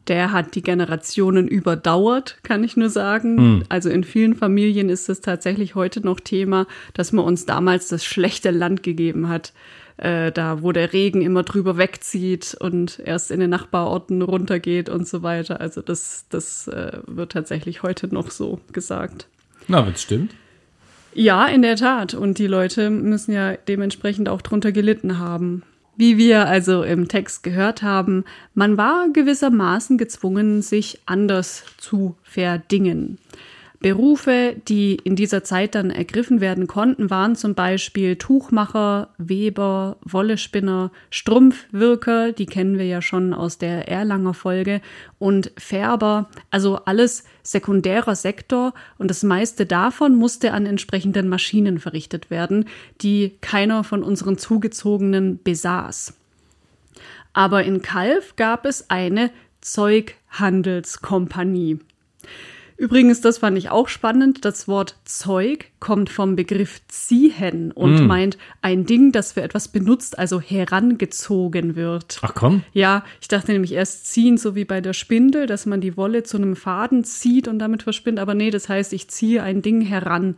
der 0.08 0.32
hat 0.32 0.54
die 0.54 0.62
Generationen 0.62 1.46
überdauert, 1.48 2.38
kann 2.42 2.64
ich 2.64 2.76
nur 2.76 2.90
sagen. 2.90 3.34
Mhm. 3.34 3.64
Also 3.68 3.90
in 3.90 4.02
vielen 4.02 4.34
Familien 4.34 4.88
ist 4.88 5.08
es 5.08 5.20
tatsächlich 5.20 5.74
heute 5.74 6.00
noch 6.00 6.20
Thema, 6.20 6.66
dass 6.94 7.12
man 7.12 7.24
uns 7.24 7.44
damals 7.44 7.88
das 7.88 8.04
schlechte 8.04 8.50
Land 8.50 8.82
gegeben 8.82 9.28
hat 9.28 9.52
äh, 10.02 10.32
da 10.32 10.62
wo 10.62 10.72
der 10.72 10.92
Regen 10.92 11.22
immer 11.22 11.44
drüber 11.44 11.78
wegzieht 11.78 12.56
und 12.58 13.00
erst 13.04 13.30
in 13.30 13.38
den 13.38 13.50
Nachbarorten 13.50 14.20
runtergeht 14.20 14.88
und 14.88 15.06
so 15.06 15.22
weiter. 15.22 15.60
Also 15.60 15.80
das, 15.80 16.26
das 16.28 16.66
äh, 16.66 16.98
wird 17.06 17.32
tatsächlich 17.32 17.84
heute 17.84 18.12
noch 18.12 18.32
so 18.32 18.58
gesagt. 18.72 19.28
Na, 19.68 19.86
wenn 19.86 19.92
es 19.92 20.02
stimmt. 20.02 20.34
Ja, 21.14 21.46
in 21.46 21.62
der 21.62 21.76
Tat. 21.76 22.14
Und 22.14 22.38
die 22.38 22.48
Leute 22.48 22.90
müssen 22.90 23.32
ja 23.32 23.54
dementsprechend 23.54 24.28
auch 24.28 24.42
drunter 24.42 24.72
gelitten 24.72 25.18
haben. 25.18 25.62
Wie 25.96 26.18
wir 26.18 26.48
also 26.48 26.82
im 26.82 27.06
Text 27.06 27.44
gehört 27.44 27.82
haben, 27.82 28.24
man 28.54 28.76
war 28.76 29.06
gewissermaßen 29.12 29.98
gezwungen, 29.98 30.62
sich 30.62 30.98
anders 31.06 31.64
zu 31.76 32.16
verdingen. 32.24 33.18
Berufe, 33.82 34.56
die 34.68 34.94
in 34.94 35.16
dieser 35.16 35.44
Zeit 35.44 35.74
dann 35.74 35.90
ergriffen 35.90 36.40
werden 36.40 36.68
konnten, 36.68 37.10
waren 37.10 37.36
zum 37.36 37.54
Beispiel 37.54 38.16
Tuchmacher, 38.16 39.10
Weber, 39.18 39.98
Wollespinner, 40.04 40.90
Strumpfwirker, 41.10 42.32
die 42.32 42.46
kennen 42.46 42.78
wir 42.78 42.86
ja 42.86 43.02
schon 43.02 43.34
aus 43.34 43.58
der 43.58 43.88
Erlanger 43.88 44.32
Folge, 44.34 44.80
und 45.18 45.50
Färber, 45.58 46.30
also 46.50 46.76
alles 46.84 47.24
sekundärer 47.42 48.14
Sektor 48.14 48.72
und 48.98 49.10
das 49.10 49.24
meiste 49.24 49.66
davon 49.66 50.14
musste 50.14 50.52
an 50.52 50.64
entsprechenden 50.64 51.28
Maschinen 51.28 51.78
verrichtet 51.78 52.30
werden, 52.30 52.66
die 53.00 53.36
keiner 53.40 53.82
von 53.84 54.04
unseren 54.04 54.38
Zugezogenen 54.38 55.42
besaß. 55.42 56.14
Aber 57.32 57.64
in 57.64 57.82
Kalf 57.82 58.36
gab 58.36 58.64
es 58.64 58.90
eine 58.90 59.32
Zeughandelskompanie. 59.60 61.80
Übrigens, 62.76 63.20
das 63.20 63.38
fand 63.38 63.56
ich 63.58 63.70
auch 63.70 63.88
spannend. 63.88 64.44
Das 64.44 64.66
Wort 64.68 64.96
Zeug 65.04 65.66
kommt 65.80 66.10
vom 66.10 66.36
Begriff 66.36 66.80
ziehen 66.88 67.70
und 67.72 68.02
mm. 68.02 68.06
meint 68.06 68.38
ein 68.60 68.86
Ding, 68.86 69.12
das 69.12 69.32
für 69.32 69.42
etwas 69.42 69.68
benutzt, 69.68 70.18
also 70.18 70.40
herangezogen 70.40 71.76
wird. 71.76 72.18
Ach 72.22 72.34
komm. 72.34 72.62
Ja, 72.72 73.04
ich 73.20 73.28
dachte 73.28 73.52
nämlich 73.52 73.72
erst 73.72 74.06
ziehen, 74.06 74.36
so 74.36 74.54
wie 74.54 74.64
bei 74.64 74.80
der 74.80 74.92
Spindel, 74.92 75.46
dass 75.46 75.66
man 75.66 75.80
die 75.80 75.96
Wolle 75.96 76.22
zu 76.22 76.36
einem 76.36 76.56
Faden 76.56 77.04
zieht 77.04 77.48
und 77.48 77.58
damit 77.58 77.82
verspinnt. 77.82 78.18
Aber 78.18 78.34
nee, 78.34 78.50
das 78.50 78.68
heißt, 78.68 78.92
ich 78.92 79.08
ziehe 79.08 79.42
ein 79.42 79.62
Ding 79.62 79.80
heran. 79.82 80.36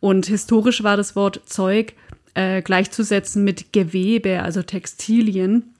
Und 0.00 0.26
historisch 0.26 0.82
war 0.82 0.96
das 0.96 1.16
Wort 1.16 1.42
Zeug 1.46 1.94
äh, 2.34 2.62
gleichzusetzen 2.62 3.44
mit 3.44 3.72
Gewebe, 3.72 4.42
also 4.42 4.62
Textilien, 4.62 5.74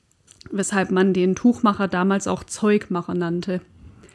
weshalb 0.51 0.91
man 0.91 1.13
den 1.13 1.35
Tuchmacher 1.35 1.87
damals 1.87 2.27
auch 2.27 2.45
Zeugmacher 2.45 3.15
nannte. 3.15 3.61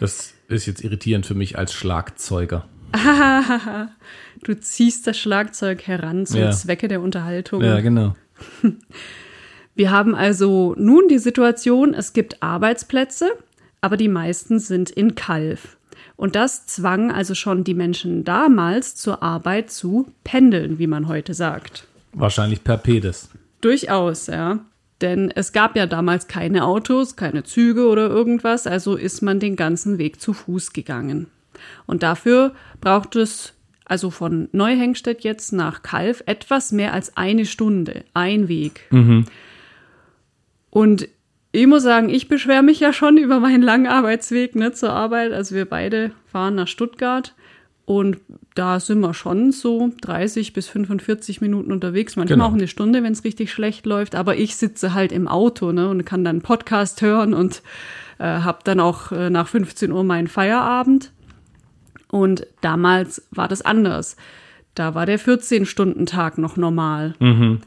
Das 0.02 0.34
ist 0.48 0.66
jetzt 0.66 0.84
irritierend 0.84 1.28
für 1.28 1.36
mich 1.36 1.60
als 1.60 1.74
Schlagzeuger. 1.74 2.68
du 4.44 4.60
ziehst 4.60 5.06
das 5.06 5.16
Schlagzeug 5.16 5.86
heran 5.86 6.26
zum 6.26 6.40
ja. 6.40 6.50
Zwecke 6.50 6.88
der 6.88 7.02
Unterhaltung. 7.02 7.62
Ja, 7.62 7.82
genau. 7.82 8.16
Wir 9.76 9.92
haben 9.92 10.16
also 10.16 10.74
nun 10.76 11.08
die 11.08 11.20
Situation, 11.20 11.94
es 11.94 12.14
gibt 12.14 12.42
Arbeitsplätze, 12.42 13.30
aber 13.80 13.96
die 13.96 14.08
meisten 14.08 14.58
sind 14.58 14.90
in 14.90 15.14
Kalf. 15.14 15.78
Und 16.16 16.36
das 16.36 16.66
zwang 16.66 17.12
also 17.12 17.36
schon 17.36 17.64
die 17.64 17.76
Menschen 17.76 18.24
damals 18.24 18.96
zur 18.96 19.22
Arbeit 19.22 19.70
zu 19.70 20.12
pendeln, 20.24 20.80
wie 20.80 20.88
man 20.88 21.08
heute 21.08 21.36
sagt. 21.36 21.86
Wahrscheinlich 22.14 22.64
per 22.64 22.78
Pedes. 22.78 23.30
Durchaus, 23.62 24.26
ja. 24.26 24.66
Denn 25.02 25.32
es 25.32 25.52
gab 25.52 25.76
ja 25.76 25.88
damals 25.88 26.28
keine 26.28 26.64
Autos, 26.64 27.16
keine 27.16 27.44
Züge 27.44 27.88
oder 27.88 28.10
irgendwas, 28.10 28.68
also 28.68 28.96
ist 28.96 29.22
man 29.22 29.40
den 29.40 29.56
ganzen 29.56 29.98
Weg 29.98 30.22
zu 30.22 30.34
Fuß 30.34 30.74
gegangen. 30.74 31.28
Und 31.88 32.04
dafür 32.04 32.54
braucht 32.80 33.16
es 33.16 33.54
also 33.86 34.10
von 34.10 34.48
Neuhengstedt 34.52 35.24
jetzt 35.24 35.52
nach 35.52 35.82
Kalf 35.82 36.24
etwas 36.26 36.72
mehr 36.72 36.94
als 36.94 37.18
eine 37.18 37.46
Stunde, 37.46 38.06
ein 38.14 38.48
Weg. 38.48 38.88
Mhm. 38.90 39.26
Und 40.70 41.10
ich 41.52 41.68
muss 41.68 41.84
sagen, 41.84 42.10
ich 42.10 42.30
beschwere 42.30 42.64
mich 42.64 42.80
ja 42.80 42.94
schon 42.94 43.18
über 43.18 43.40
meinen 43.40 43.62
langen 43.64 43.88
Arbeitsweg 43.88 44.56
ne, 44.56 44.72
zur 44.72 44.92
Arbeit. 44.92 45.34
Also 45.34 45.56
wir 45.56 45.66
beide 45.66 46.12
fahren 46.26 46.56
nach 46.56 46.68
Stuttgart 46.68 47.36
und 47.86 48.18
da 48.54 48.80
sind 48.80 49.00
wir 49.00 49.14
schon 49.14 49.52
so 49.52 49.92
30 50.02 50.54
bis 50.54 50.68
45 50.68 51.42
Minuten 51.42 51.72
unterwegs, 51.72 52.16
manchmal 52.16 52.38
genau. 52.38 52.50
auch 52.50 52.54
eine 52.54 52.68
Stunde, 52.68 53.04
wenn 53.04 53.14
es 53.14 53.24
richtig 53.24 53.52
schlecht 53.52 53.86
läuft. 53.86 54.16
Aber 54.16 54.36
ich 54.36 54.56
sitze 54.56 54.94
halt 54.94 55.12
im 55.12 55.28
Auto 55.28 55.72
ne, 55.72 55.90
und 55.90 56.06
kann 56.06 56.24
dann 56.24 56.38
einen 56.38 56.42
Podcast 56.42 57.02
hören 57.02 57.34
und 57.34 57.62
äh, 58.20 58.24
habe 58.24 58.60
dann 58.64 58.80
auch 58.80 59.12
äh, 59.12 59.30
nach 59.30 59.48
15 59.48 59.92
Uhr 59.92 60.04
meinen 60.04 60.28
Feierabend. 60.28 61.12
Und 62.10 62.46
damals 62.62 63.28
war 63.32 63.48
das 63.48 63.62
anders. 63.62 64.16
Da 64.76 64.96
war 64.96 65.06
der 65.06 65.20
14-Stunden-Tag 65.20 66.38
noch 66.38 66.58
normal. 66.58 67.14
Mhm. 67.20 67.60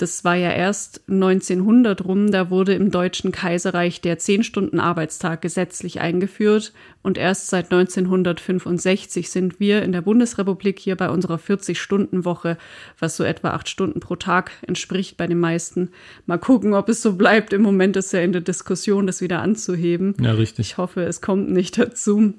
Das 0.00 0.24
war 0.24 0.34
ja 0.34 0.50
erst 0.50 1.02
1900 1.10 2.06
rum, 2.06 2.30
da 2.30 2.48
wurde 2.48 2.72
im 2.72 2.90
Deutschen 2.90 3.32
Kaiserreich 3.32 4.00
der 4.00 4.18
10-Stunden-Arbeitstag 4.18 5.42
gesetzlich 5.42 6.00
eingeführt 6.00 6.72
und 7.02 7.18
erst 7.18 7.48
seit 7.48 7.66
1965 7.66 9.30
sind 9.30 9.60
wir 9.60 9.82
in 9.82 9.92
der 9.92 10.00
Bundesrepublik 10.00 10.78
hier 10.78 10.96
bei 10.96 11.10
unserer 11.10 11.36
40-Stunden-Woche, 11.36 12.56
was 12.98 13.18
so 13.18 13.24
etwa 13.24 13.50
acht 13.50 13.68
Stunden 13.68 14.00
pro 14.00 14.16
Tag 14.16 14.52
entspricht 14.66 15.18
bei 15.18 15.26
den 15.26 15.38
meisten. 15.38 15.90
Mal 16.24 16.38
gucken, 16.38 16.72
ob 16.72 16.88
es 16.88 17.02
so 17.02 17.16
bleibt. 17.16 17.52
Im 17.52 17.60
Moment 17.60 17.94
ist 17.98 18.14
ja 18.14 18.20
in 18.20 18.32
der 18.32 18.40
Diskussion, 18.40 19.06
das 19.06 19.20
wieder 19.20 19.42
anzuheben. 19.42 20.14
Ja, 20.18 20.32
richtig. 20.32 20.70
Ich 20.70 20.76
hoffe, 20.78 21.02
es 21.02 21.20
kommt 21.20 21.50
nicht 21.50 21.76
dazu. 21.76 22.32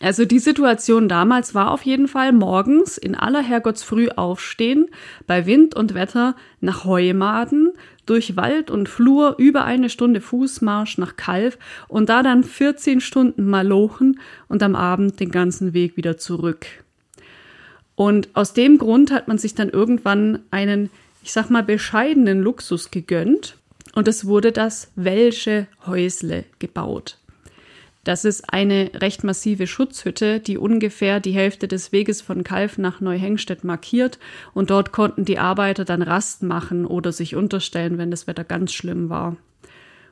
Also 0.00 0.24
die 0.24 0.38
Situation 0.38 1.08
damals 1.08 1.54
war 1.54 1.72
auf 1.72 1.82
jeden 1.82 2.08
Fall 2.08 2.32
morgens 2.32 2.98
in 2.98 3.14
aller 3.14 3.42
Herrgottsfrüh 3.42 4.08
aufstehen, 4.10 4.86
bei 5.26 5.46
Wind 5.46 5.74
und 5.74 5.94
Wetter 5.94 6.36
nach 6.60 6.84
Heumaden, 6.84 7.72
durch 8.06 8.36
Wald 8.36 8.70
und 8.70 8.88
Flur 8.88 9.34
über 9.38 9.64
eine 9.64 9.90
Stunde 9.90 10.20
Fußmarsch 10.20 10.98
nach 10.98 11.16
Kalf 11.16 11.58
und 11.88 12.08
da 12.08 12.22
dann 12.22 12.44
14 12.44 13.00
Stunden 13.00 13.46
malochen 13.46 14.20
und 14.48 14.62
am 14.62 14.74
Abend 14.74 15.20
den 15.20 15.30
ganzen 15.30 15.74
Weg 15.74 15.96
wieder 15.96 16.16
zurück. 16.16 16.66
Und 17.96 18.28
aus 18.34 18.54
dem 18.54 18.78
Grund 18.78 19.10
hat 19.10 19.26
man 19.26 19.38
sich 19.38 19.54
dann 19.54 19.68
irgendwann 19.68 20.40
einen, 20.50 20.90
ich 21.22 21.32
sag 21.32 21.50
mal, 21.50 21.64
bescheidenen 21.64 22.40
Luxus 22.40 22.90
gegönnt 22.90 23.56
und 23.94 24.06
es 24.06 24.24
wurde 24.24 24.52
das 24.52 24.92
Welsche 24.94 25.66
Häusle 25.84 26.44
gebaut. 26.60 27.18
Das 28.08 28.24
ist 28.24 28.54
eine 28.54 28.90
recht 28.94 29.22
massive 29.22 29.66
Schutzhütte, 29.66 30.40
die 30.40 30.56
ungefähr 30.56 31.20
die 31.20 31.32
Hälfte 31.32 31.68
des 31.68 31.92
Weges 31.92 32.22
von 32.22 32.42
Kalf 32.42 32.78
nach 32.78 33.02
Neuhengstedt 33.02 33.64
markiert. 33.64 34.18
Und 34.54 34.70
dort 34.70 34.92
konnten 34.92 35.26
die 35.26 35.38
Arbeiter 35.38 35.84
dann 35.84 36.00
Rast 36.00 36.42
machen 36.42 36.86
oder 36.86 37.12
sich 37.12 37.36
unterstellen, 37.36 37.98
wenn 37.98 38.10
das 38.10 38.26
Wetter 38.26 38.44
ganz 38.44 38.72
schlimm 38.72 39.10
war. 39.10 39.36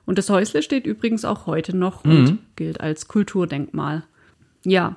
Und 0.04 0.18
das 0.18 0.28
Häusle 0.28 0.62
steht 0.62 0.84
übrigens 0.84 1.24
auch 1.24 1.46
heute 1.46 1.74
noch 1.74 2.04
mhm. 2.04 2.10
und 2.10 2.38
gilt 2.56 2.82
als 2.82 3.08
Kulturdenkmal. 3.08 4.02
Ja. 4.62 4.96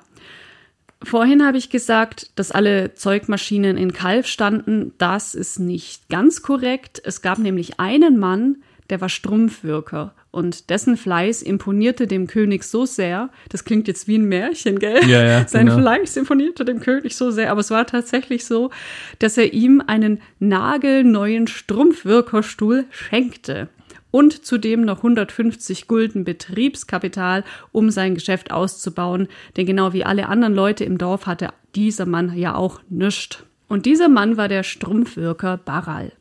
Vorhin 1.02 1.42
habe 1.42 1.56
ich 1.56 1.70
gesagt, 1.70 2.38
dass 2.38 2.52
alle 2.52 2.92
Zeugmaschinen 2.92 3.78
in 3.78 3.94
Kalf 3.94 4.26
standen. 4.26 4.92
Das 4.98 5.34
ist 5.34 5.58
nicht 5.58 6.10
ganz 6.10 6.42
korrekt. 6.42 7.00
Es 7.02 7.22
gab 7.22 7.38
nämlich 7.38 7.80
einen 7.80 8.18
Mann, 8.18 8.58
der 8.90 9.00
war 9.00 9.08
Strumpfwirker. 9.08 10.14
Und 10.32 10.70
dessen 10.70 10.96
Fleiß 10.96 11.42
imponierte 11.42 12.06
dem 12.06 12.28
König 12.28 12.62
so 12.62 12.86
sehr, 12.86 13.30
das 13.48 13.64
klingt 13.64 13.88
jetzt 13.88 14.06
wie 14.06 14.16
ein 14.16 14.26
Märchen, 14.26 14.78
gell? 14.78 15.04
Ja, 15.08 15.24
ja, 15.24 15.48
Sein 15.48 15.66
genau. 15.66 15.80
Fleiß 15.80 16.16
imponierte 16.16 16.64
dem 16.64 16.80
König 16.80 17.16
so 17.16 17.32
sehr, 17.32 17.50
aber 17.50 17.60
es 17.60 17.70
war 17.70 17.86
tatsächlich 17.86 18.44
so, 18.44 18.70
dass 19.18 19.36
er 19.36 19.52
ihm 19.52 19.82
einen 19.84 20.20
nagelneuen 20.38 21.48
Strumpfwirkerstuhl 21.48 22.84
schenkte 22.90 23.68
und 24.12 24.44
zudem 24.44 24.82
noch 24.82 24.98
150 24.98 25.88
Gulden 25.88 26.24
Betriebskapital, 26.24 27.44
um 27.72 27.90
sein 27.90 28.14
Geschäft 28.14 28.52
auszubauen, 28.52 29.28
denn 29.56 29.66
genau 29.66 29.92
wie 29.92 30.04
alle 30.04 30.28
anderen 30.28 30.54
Leute 30.54 30.84
im 30.84 30.98
Dorf 30.98 31.26
hatte 31.26 31.48
dieser 31.74 32.06
Mann 32.06 32.36
ja 32.36 32.54
auch 32.54 32.80
nichts. 32.88 33.44
Und 33.68 33.86
dieser 33.86 34.08
Mann 34.08 34.36
war 34.36 34.48
der 34.48 34.64
Strumpfwirker 34.64 35.56
Baral. 35.56 36.12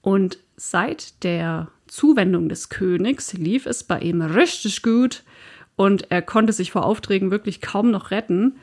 Und 0.00 0.38
seit 0.56 1.22
der 1.22 1.68
Zuwendung 1.92 2.48
des 2.48 2.70
Königs 2.70 3.34
lief 3.34 3.66
es 3.66 3.84
bei 3.84 4.00
ihm 4.00 4.22
richtig 4.22 4.82
gut 4.82 5.24
und 5.76 6.10
er 6.10 6.22
konnte 6.22 6.54
sich 6.54 6.72
vor 6.72 6.86
Aufträgen 6.86 7.30
wirklich 7.30 7.60
kaum 7.60 7.90
noch 7.90 8.10
retten. 8.10 8.56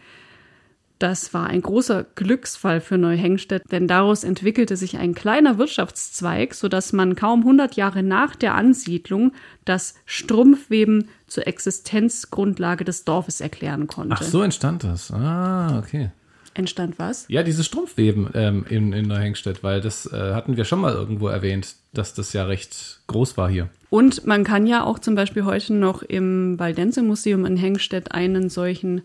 Das 0.97 1.31
war 1.31 1.45
ein 1.45 1.61
großer 1.61 2.07
Glücksfall 2.15 2.81
für 2.81 2.97
Neuhengstedt, 2.97 3.71
denn 3.71 3.87
daraus 3.87 4.23
entwickelte 4.23 4.75
sich 4.75 4.97
ein 4.97 5.13
kleiner 5.13 5.59
Wirtschaftszweig, 5.59 6.55
sodass 6.55 6.91
man 6.91 7.15
kaum 7.15 7.41
100 7.41 7.75
Jahre 7.75 8.01
nach 8.01 8.35
der 8.35 8.55
Ansiedlung 8.55 9.33
das 9.63 9.93
Strumpfweben 10.07 11.07
zur 11.27 11.45
Existenzgrundlage 11.45 12.83
des 12.83 13.05
Dorfes 13.05 13.41
erklären 13.41 13.85
konnte. 13.85 14.15
Ach, 14.17 14.23
so 14.23 14.41
entstand 14.41 14.83
das. 14.83 15.11
Ah, 15.11 15.77
okay 15.77 16.09
entstand 16.53 16.99
was? 16.99 17.25
Ja, 17.27 17.43
dieses 17.43 17.65
Strumpfweben 17.65 18.29
ähm, 18.33 18.65
in, 18.69 18.93
in 18.93 19.07
Neuhengstedt, 19.07 19.63
weil 19.63 19.81
das 19.81 20.05
äh, 20.11 20.33
hatten 20.33 20.57
wir 20.57 20.65
schon 20.65 20.81
mal 20.81 20.93
irgendwo 20.93 21.27
erwähnt, 21.27 21.75
dass 21.93 22.13
das 22.13 22.33
ja 22.33 22.45
recht 22.45 22.99
groß 23.07 23.37
war 23.37 23.49
hier. 23.49 23.69
Und 23.89 24.25
man 24.25 24.43
kann 24.43 24.67
ja 24.67 24.83
auch 24.83 24.99
zum 24.99 25.15
Beispiel 25.15 25.45
heute 25.45 25.73
noch 25.73 26.03
im 26.03 26.59
Waldense-Museum 26.59 27.45
in 27.45 27.57
Hengstedt 27.57 28.11
einen 28.11 28.49
solchen 28.49 29.01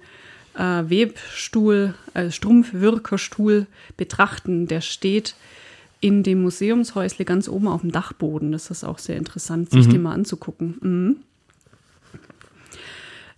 äh, 0.54 0.60
Webstuhl, 0.60 1.94
äh, 2.14 2.30
Strumpfwirkerstuhl 2.30 3.66
betrachten. 3.96 4.66
Der 4.66 4.80
steht 4.80 5.34
in 6.00 6.22
dem 6.22 6.42
Museumshäusle 6.42 7.24
ganz 7.24 7.48
oben 7.48 7.68
auf 7.68 7.80
dem 7.80 7.92
Dachboden. 7.92 8.52
Das 8.52 8.70
ist 8.70 8.84
auch 8.84 8.98
sehr 8.98 9.16
interessant, 9.16 9.70
sich 9.70 9.86
mhm. 9.86 9.92
den 9.92 10.02
mal 10.02 10.12
anzugucken. 10.12 10.76
Mhm. 10.80 11.16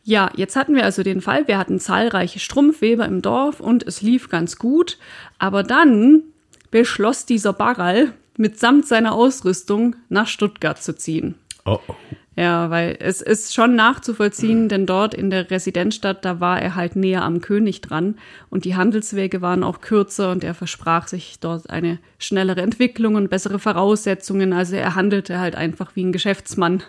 Ja, 0.09 0.31
jetzt 0.37 0.55
hatten 0.55 0.77
wir 0.77 0.85
also 0.85 1.03
den 1.03 1.21
Fall, 1.21 1.49
wir 1.49 1.59
hatten 1.59 1.81
zahlreiche 1.81 2.39
Strumpfweber 2.39 3.05
im 3.07 3.23
Dorf 3.23 3.59
und 3.59 3.85
es 3.85 4.03
lief 4.03 4.29
ganz 4.29 4.57
gut, 4.57 4.99
aber 5.41 5.65
dann 5.65 6.23
beschloss 6.71 7.27
dieser 7.27 7.53
Barral, 7.53 8.13
mitsamt 8.37 8.87
seiner 8.87 9.13
Ausrüstung 9.13 9.97
nach 10.09 10.29
Stuttgart 10.29 10.81
zu 10.81 10.95
ziehen. 10.95 11.35
Oh, 11.65 11.81
oh. 11.89 11.95
Ja, 12.37 12.71
weil 12.71 12.97
es 13.01 13.21
ist 13.21 13.53
schon 13.53 13.75
nachzuvollziehen, 13.75 14.69
denn 14.69 14.87
dort 14.87 15.13
in 15.13 15.31
der 15.31 15.51
Residenzstadt, 15.51 16.25
da 16.25 16.39
war 16.39 16.63
er 16.63 16.77
halt 16.77 16.95
näher 16.95 17.25
am 17.25 17.41
König 17.41 17.81
dran 17.81 18.17
und 18.49 18.65
die 18.65 18.77
Handelswege 18.77 19.43
waren 19.43 19.65
auch 19.65 19.81
kürzer 19.81 20.31
und 20.31 20.45
er 20.45 20.55
versprach 20.55 21.09
sich 21.09 21.41
dort 21.41 21.69
eine 21.69 21.99
schnellere 22.19 22.63
Entwicklung 22.63 23.17
und 23.17 23.29
bessere 23.29 23.59
Voraussetzungen. 23.59 24.53
Also 24.53 24.77
er 24.77 24.95
handelte 24.95 25.41
halt 25.41 25.57
einfach 25.57 25.97
wie 25.97 26.05
ein 26.05 26.13
Geschäftsmann, 26.13 26.85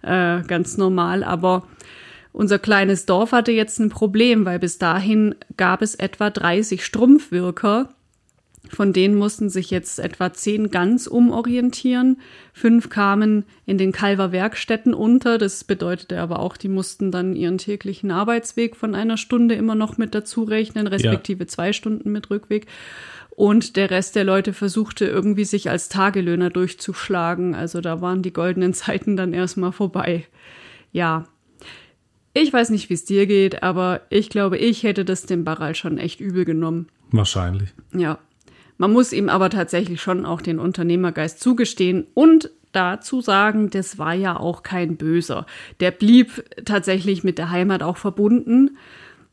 äh, 0.00 0.40
ganz 0.42 0.78
normal. 0.78 1.22
Aber 1.22 1.64
unser 2.36 2.58
kleines 2.58 3.06
Dorf 3.06 3.32
hatte 3.32 3.50
jetzt 3.50 3.78
ein 3.78 3.88
Problem, 3.88 4.44
weil 4.44 4.58
bis 4.58 4.76
dahin 4.76 5.34
gab 5.56 5.80
es 5.80 5.94
etwa 5.94 6.28
30 6.28 6.84
Strumpfwirker, 6.84 7.88
von 8.68 8.92
denen 8.92 9.14
mussten 9.14 9.48
sich 9.48 9.70
jetzt 9.70 9.98
etwa 9.98 10.34
zehn 10.34 10.70
ganz 10.70 11.06
umorientieren. 11.06 12.18
Fünf 12.52 12.90
kamen 12.90 13.44
in 13.64 13.78
den 13.78 13.92
Calver 13.92 14.32
Werkstätten 14.32 14.92
unter. 14.92 15.38
Das 15.38 15.64
bedeutete 15.64 16.20
aber 16.20 16.40
auch, 16.40 16.58
die 16.58 16.68
mussten 16.68 17.10
dann 17.10 17.34
ihren 17.36 17.56
täglichen 17.56 18.10
Arbeitsweg 18.10 18.76
von 18.76 18.94
einer 18.94 19.16
Stunde 19.16 19.54
immer 19.54 19.74
noch 19.74 19.96
mit 19.96 20.14
dazu 20.14 20.42
rechnen, 20.42 20.86
respektive 20.88 21.44
ja. 21.44 21.48
zwei 21.48 21.72
Stunden 21.72 22.12
mit 22.12 22.28
Rückweg. 22.28 22.66
Und 23.30 23.76
der 23.76 23.90
Rest 23.90 24.14
der 24.14 24.24
Leute 24.24 24.52
versuchte 24.52 25.06
irgendwie 25.06 25.44
sich 25.44 25.70
als 25.70 25.88
Tagelöhner 25.88 26.50
durchzuschlagen. 26.50 27.54
Also 27.54 27.80
da 27.80 28.02
waren 28.02 28.20
die 28.20 28.32
goldenen 28.32 28.74
Zeiten 28.74 29.16
dann 29.16 29.32
erstmal 29.32 29.72
vorbei. 29.72 30.26
Ja. 30.92 31.24
Ich 32.38 32.52
weiß 32.52 32.68
nicht, 32.68 32.90
wie 32.90 32.94
es 32.94 33.06
dir 33.06 33.26
geht, 33.26 33.62
aber 33.62 34.02
ich 34.10 34.28
glaube, 34.28 34.58
ich 34.58 34.82
hätte 34.82 35.06
das 35.06 35.22
dem 35.22 35.42
Barral 35.42 35.74
schon 35.74 35.96
echt 35.96 36.20
übel 36.20 36.44
genommen. 36.44 36.86
Wahrscheinlich. 37.10 37.72
Ja. 37.94 38.18
Man 38.76 38.92
muss 38.92 39.14
ihm 39.14 39.30
aber 39.30 39.48
tatsächlich 39.48 40.02
schon 40.02 40.26
auch 40.26 40.42
den 40.42 40.58
Unternehmergeist 40.58 41.40
zugestehen 41.40 42.06
und 42.12 42.50
dazu 42.72 43.22
sagen, 43.22 43.70
das 43.70 43.96
war 43.96 44.12
ja 44.12 44.38
auch 44.38 44.62
kein 44.62 44.98
Böser. 44.98 45.46
Der 45.80 45.92
blieb 45.92 46.44
tatsächlich 46.66 47.24
mit 47.24 47.38
der 47.38 47.50
Heimat 47.50 47.82
auch 47.82 47.96
verbunden. 47.96 48.76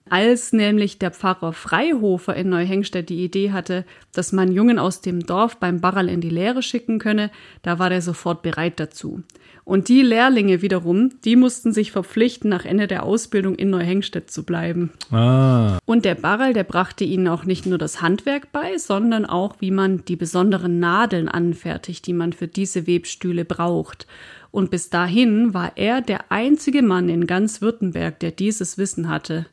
Als 0.09 0.51
nämlich 0.51 0.99
der 0.99 1.11
Pfarrer 1.11 1.53
Freihofer 1.53 2.35
in 2.35 2.49
Neuhengstedt 2.49 3.09
die 3.09 3.23
Idee 3.23 3.51
hatte, 3.51 3.85
dass 4.13 4.33
man 4.33 4.51
Jungen 4.51 4.77
aus 4.77 5.01
dem 5.01 5.25
Dorf 5.25 5.57
beim 5.57 5.79
Barral 5.79 6.09
in 6.09 6.19
die 6.19 6.29
Lehre 6.29 6.61
schicken 6.61 6.99
könne, 6.99 7.31
da 7.61 7.79
war 7.79 7.89
er 7.89 8.01
sofort 8.01 8.41
bereit 8.41 8.79
dazu. 8.79 9.23
Und 9.65 9.87
die 9.87 10.01
Lehrlinge 10.01 10.61
wiederum, 10.61 11.11
die 11.23 11.37
mussten 11.37 11.71
sich 11.71 11.93
verpflichten, 11.93 12.49
nach 12.49 12.65
Ende 12.65 12.87
der 12.87 13.03
Ausbildung 13.03 13.55
in 13.55 13.69
Neuhengstedt 13.69 14.29
zu 14.29 14.43
bleiben. 14.43 14.91
Ah. 15.09 15.77
Und 15.85 16.03
der 16.03 16.15
Barral, 16.15 16.51
der 16.51 16.65
brachte 16.65 17.05
ihnen 17.05 17.29
auch 17.29 17.45
nicht 17.45 17.65
nur 17.65 17.77
das 17.77 18.01
Handwerk 18.01 18.51
bei, 18.51 18.77
sondern 18.77 19.25
auch, 19.25 19.55
wie 19.59 19.71
man 19.71 20.03
die 20.03 20.17
besonderen 20.17 20.79
Nadeln 20.79 21.29
anfertigt, 21.29 22.05
die 22.07 22.13
man 22.13 22.33
für 22.33 22.49
diese 22.49 22.87
Webstühle 22.87 23.45
braucht. 23.45 24.05
Und 24.51 24.69
bis 24.69 24.89
dahin 24.89 25.53
war 25.53 25.71
er 25.77 26.01
der 26.01 26.29
einzige 26.29 26.81
Mann 26.81 27.07
in 27.07 27.25
ganz 27.25 27.61
Württemberg, 27.61 28.19
der 28.19 28.31
dieses 28.31 28.77
Wissen 28.77 29.07
hatte. 29.07 29.45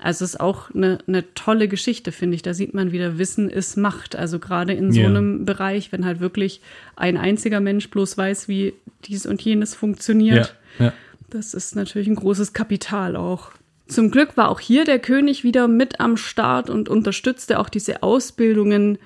Also 0.00 0.24
es 0.24 0.34
ist 0.34 0.40
auch 0.40 0.74
eine, 0.74 0.98
eine 1.06 1.34
tolle 1.34 1.68
Geschichte, 1.68 2.12
finde 2.12 2.34
ich. 2.34 2.42
Da 2.42 2.52
sieht 2.52 2.74
man 2.74 2.92
wieder, 2.92 3.18
Wissen 3.18 3.48
ist 3.48 3.76
Macht. 3.76 4.16
Also 4.16 4.38
gerade 4.38 4.72
in 4.72 4.92
so 4.92 5.00
yeah. 5.00 5.08
einem 5.08 5.44
Bereich, 5.44 5.92
wenn 5.92 6.04
halt 6.04 6.20
wirklich 6.20 6.60
ein 6.96 7.16
einziger 7.16 7.60
Mensch 7.60 7.88
bloß 7.90 8.18
weiß, 8.18 8.48
wie 8.48 8.74
dies 9.04 9.24
und 9.24 9.40
jenes 9.40 9.74
funktioniert. 9.74 10.56
Ja, 10.78 10.86
ja. 10.86 10.92
Das 11.30 11.54
ist 11.54 11.74
natürlich 11.76 12.08
ein 12.08 12.16
großes 12.16 12.52
Kapital 12.52 13.16
auch. 13.16 13.52
Zum 13.86 14.10
Glück 14.10 14.36
war 14.36 14.48
auch 14.48 14.60
hier 14.60 14.84
der 14.84 14.98
König 14.98 15.44
wieder 15.44 15.68
mit 15.68 16.00
am 16.00 16.16
Start 16.16 16.70
und 16.70 16.88
unterstützte 16.88 17.58
auch 17.58 17.68
diese 17.68 18.02
Ausbildungen 18.02 18.98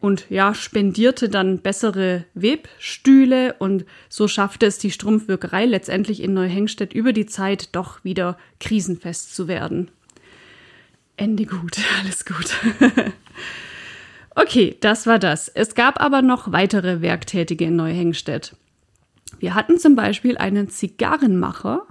und 0.00 0.26
ja, 0.30 0.52
spendierte 0.54 1.28
dann 1.28 1.58
bessere 1.58 2.24
Webstühle 2.34 3.54
und 3.58 3.84
so 4.08 4.26
schaffte 4.26 4.66
es 4.66 4.78
die 4.78 4.90
Strumpfwirkerei 4.90 5.64
letztendlich 5.64 6.22
in 6.22 6.34
Neuhengstedt 6.34 6.92
über 6.92 7.12
die 7.12 7.26
Zeit 7.26 7.68
doch 7.72 8.02
wieder 8.02 8.36
krisenfest 8.58 9.34
zu 9.34 9.46
werden. 9.46 9.90
Ende 11.22 11.46
gut, 11.46 11.76
alles 12.00 12.24
gut. 12.24 12.56
okay, 14.34 14.76
das 14.80 15.06
war 15.06 15.20
das. 15.20 15.46
Es 15.46 15.76
gab 15.76 16.02
aber 16.02 16.20
noch 16.20 16.50
weitere 16.50 17.00
Werktätige 17.00 17.66
in 17.66 17.76
Neuhengstedt. 17.76 18.56
Wir 19.38 19.54
hatten 19.54 19.78
zum 19.78 19.94
Beispiel 19.94 20.36
einen 20.36 20.68
Zigarrenmacher, 20.68 21.86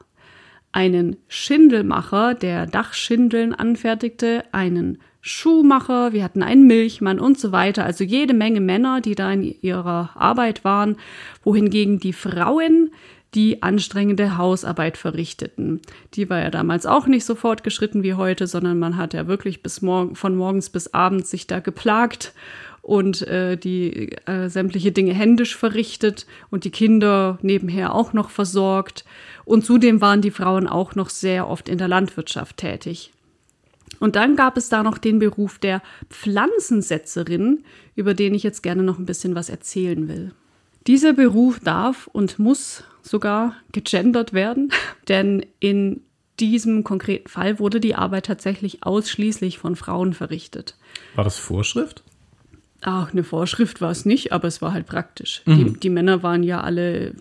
einen 0.73 1.15
Schindelmacher, 1.29 2.33
der 2.33 2.65
Dachschindeln 2.65 3.53
anfertigte, 3.53 4.43
einen 4.51 4.97
Schuhmacher, 5.21 6.11
wir 6.11 6.25
hatten 6.25 6.43
einen 6.43 6.67
Milchmann 6.67 7.19
und 7.19 7.39
so 7.39 7.53
weiter. 7.53 7.85
Also 7.85 8.03
jede 8.03 8.33
Menge 8.33 8.59
Männer, 8.59 8.99
die 8.99 9.15
da 9.15 9.31
in 9.31 9.43
ihrer 9.61 10.09
Arbeit 10.15 10.65
waren, 10.65 10.97
wohingegen 11.43 11.99
die 11.99 12.13
Frauen 12.13 12.91
die 13.33 13.63
anstrengende 13.63 14.37
Hausarbeit 14.37 14.97
verrichteten. 14.97 15.81
Die 16.13 16.29
war 16.29 16.39
ja 16.39 16.49
damals 16.49 16.85
auch 16.85 17.07
nicht 17.07 17.25
so 17.25 17.35
fortgeschritten 17.35 18.03
wie 18.03 18.15
heute, 18.15 18.45
sondern 18.45 18.77
man 18.77 18.97
hat 18.97 19.13
ja 19.13 19.27
wirklich 19.27 19.63
bis 19.63 19.81
morgen, 19.81 20.15
von 20.15 20.35
morgens 20.35 20.69
bis 20.69 20.93
abends 20.93 21.29
sich 21.29 21.47
da 21.47 21.59
geplagt 21.59 22.33
und 22.81 23.21
äh, 23.27 23.57
die 23.57 24.13
äh, 24.25 24.49
sämtliche 24.49 24.91
Dinge 24.91 25.13
händisch 25.13 25.55
verrichtet 25.55 26.25
und 26.49 26.65
die 26.65 26.71
Kinder 26.71 27.37
nebenher 27.41 27.95
auch 27.95 28.11
noch 28.13 28.29
versorgt. 28.29 29.05
Und 29.45 29.65
zudem 29.65 30.01
waren 30.01 30.21
die 30.21 30.31
Frauen 30.31 30.67
auch 30.67 30.95
noch 30.95 31.09
sehr 31.09 31.47
oft 31.47 31.69
in 31.69 31.77
der 31.77 31.87
Landwirtschaft 31.87 32.57
tätig. 32.57 33.11
Und 33.99 34.15
dann 34.15 34.35
gab 34.35 34.57
es 34.57 34.67
da 34.67 34.83
noch 34.83 34.97
den 34.97 35.19
Beruf 35.19 35.59
der 35.59 35.81
Pflanzensetzerin, 36.09 37.63
über 37.95 38.13
den 38.13 38.33
ich 38.33 38.43
jetzt 38.43 38.63
gerne 38.63 38.83
noch 38.83 38.97
ein 38.97 39.05
bisschen 39.05 39.35
was 39.35 39.49
erzählen 39.49 40.07
will. 40.07 40.33
Dieser 40.87 41.13
Beruf 41.13 41.59
darf 41.59 42.07
und 42.07 42.39
muss 42.39 42.83
sogar 43.01 43.55
gegendert 43.71 44.33
werden, 44.33 44.71
denn 45.07 45.45
in 45.59 46.01
diesem 46.39 46.83
konkreten 46.83 47.29
Fall 47.29 47.59
wurde 47.59 47.79
die 47.79 47.95
Arbeit 47.95 48.25
tatsächlich 48.25 48.83
ausschließlich 48.83 49.59
von 49.59 49.75
Frauen 49.75 50.13
verrichtet. 50.13 50.75
War 51.15 51.23
das 51.23 51.37
Vorschrift? 51.37 52.03
Ach, 52.81 53.11
eine 53.11 53.23
Vorschrift 53.23 53.79
war 53.79 53.91
es 53.91 54.05
nicht, 54.05 54.33
aber 54.33 54.47
es 54.47 54.61
war 54.61 54.73
halt 54.73 54.87
praktisch. 54.87 55.43
Mhm. 55.45 55.55
Die, 55.55 55.79
die, 55.79 55.89
Männer 55.89 56.23
waren 56.23 56.41
ja 56.41 56.61
alle 56.61 57.13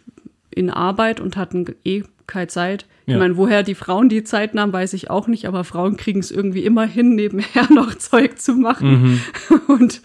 in 0.51 0.71
Arbeit 0.71 1.21
und 1.21 1.37
hatten 1.37 1.67
eh 1.85 2.03
keine 2.27 2.47
Zeit. 2.47 2.87
Ja. 3.05 3.15
Ich 3.15 3.21
meine, 3.21 3.37
woher 3.37 3.63
die 3.63 3.75
Frauen 3.75 4.09
die 4.09 4.25
Zeit 4.25 4.55
nahmen, 4.55 4.73
weiß 4.73 4.95
ich 4.95 5.11
auch 5.11 5.27
nicht, 5.27 5.47
aber 5.47 5.65
Frauen 5.65 5.99
kriegen 5.99 6.21
es 6.21 6.31
irgendwie 6.31 6.65
immer 6.65 6.87
hin, 6.87 7.15
nebenher 7.15 7.71
noch 7.71 7.95
Zeug 7.97 8.39
zu 8.39 8.55
machen. 8.55 9.03
Mhm. 9.03 9.21
Und 9.67 10.01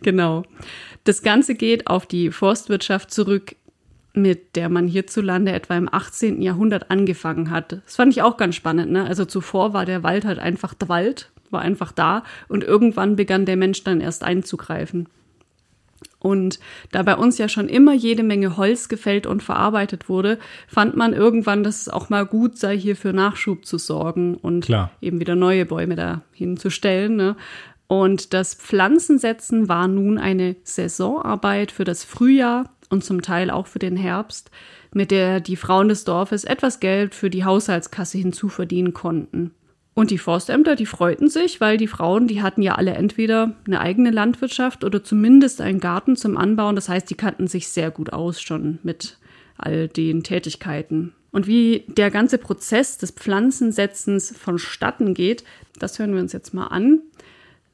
genau. 0.00 0.44
Das 1.04 1.22
Ganze 1.22 1.54
geht 1.54 1.86
auf 1.86 2.06
die 2.06 2.30
Forstwirtschaft 2.30 3.10
zurück, 3.10 3.56
mit 4.14 4.56
der 4.56 4.68
man 4.68 4.88
hierzulande 4.88 5.52
etwa 5.52 5.76
im 5.76 5.92
18. 5.92 6.40
Jahrhundert 6.40 6.90
angefangen 6.90 7.50
hat. 7.50 7.80
Das 7.84 7.96
fand 7.96 8.12
ich 8.12 8.22
auch 8.22 8.36
ganz 8.36 8.54
spannend. 8.54 8.90
Ne? 8.90 9.04
Also 9.04 9.24
zuvor 9.24 9.72
war 9.74 9.84
der 9.84 10.02
Wald 10.02 10.24
halt 10.24 10.38
einfach 10.38 10.72
der 10.72 10.88
Wald, 10.88 11.30
war 11.50 11.60
einfach 11.60 11.92
da 11.92 12.22
und 12.48 12.64
irgendwann 12.64 13.16
begann 13.16 13.44
der 13.44 13.56
Mensch 13.56 13.84
dann 13.84 14.00
erst 14.00 14.24
einzugreifen. 14.24 15.08
Und 16.20 16.58
da 16.90 17.02
bei 17.02 17.16
uns 17.16 17.36
ja 17.36 17.50
schon 17.50 17.68
immer 17.68 17.92
jede 17.92 18.22
Menge 18.22 18.56
Holz 18.56 18.88
gefällt 18.88 19.26
und 19.26 19.42
verarbeitet 19.42 20.08
wurde, 20.08 20.38
fand 20.68 20.96
man 20.96 21.12
irgendwann, 21.12 21.62
dass 21.62 21.82
es 21.82 21.88
auch 21.90 22.08
mal 22.08 22.24
gut 22.24 22.56
sei, 22.56 22.78
hier 22.78 22.96
für 22.96 23.12
Nachschub 23.12 23.66
zu 23.66 23.76
sorgen 23.76 24.36
und 24.36 24.64
Klar. 24.64 24.90
eben 25.02 25.20
wieder 25.20 25.34
neue 25.34 25.66
Bäume 25.66 25.96
da 25.96 26.22
hinzustellen. 26.32 27.16
Ne? 27.16 27.36
Und 27.94 28.34
das 28.34 28.54
Pflanzensetzen 28.54 29.68
war 29.68 29.86
nun 29.86 30.18
eine 30.18 30.56
Saisonarbeit 30.64 31.70
für 31.70 31.84
das 31.84 32.02
Frühjahr 32.02 32.74
und 32.90 33.04
zum 33.04 33.22
Teil 33.22 33.50
auch 33.50 33.68
für 33.68 33.78
den 33.78 33.96
Herbst, 33.96 34.50
mit 34.92 35.12
der 35.12 35.38
die 35.38 35.54
Frauen 35.54 35.88
des 35.88 36.02
Dorfes 36.02 36.42
etwas 36.42 36.80
Geld 36.80 37.14
für 37.14 37.30
die 37.30 37.44
Haushaltskasse 37.44 38.18
hinzuverdienen 38.18 38.94
konnten. 38.94 39.52
Und 39.94 40.10
die 40.10 40.18
Forstämter, 40.18 40.74
die 40.74 40.86
freuten 40.86 41.28
sich, 41.28 41.60
weil 41.60 41.76
die 41.76 41.86
Frauen, 41.86 42.26
die 42.26 42.42
hatten 42.42 42.62
ja 42.62 42.74
alle 42.74 42.94
entweder 42.94 43.54
eine 43.64 43.80
eigene 43.80 44.10
Landwirtschaft 44.10 44.82
oder 44.82 45.04
zumindest 45.04 45.60
einen 45.60 45.78
Garten 45.78 46.16
zum 46.16 46.36
Anbauen. 46.36 46.74
Das 46.74 46.88
heißt, 46.88 47.08
die 47.08 47.14
kannten 47.14 47.46
sich 47.46 47.68
sehr 47.68 47.92
gut 47.92 48.12
aus 48.12 48.42
schon 48.42 48.80
mit 48.82 49.18
all 49.56 49.86
den 49.86 50.24
Tätigkeiten. 50.24 51.12
Und 51.30 51.46
wie 51.46 51.84
der 51.86 52.10
ganze 52.10 52.38
Prozess 52.38 52.98
des 52.98 53.12
Pflanzensetzens 53.12 54.36
vonstatten 54.36 55.14
geht, 55.14 55.44
das 55.78 56.00
hören 56.00 56.14
wir 56.14 56.20
uns 56.20 56.32
jetzt 56.32 56.54
mal 56.54 56.66
an. 56.66 57.00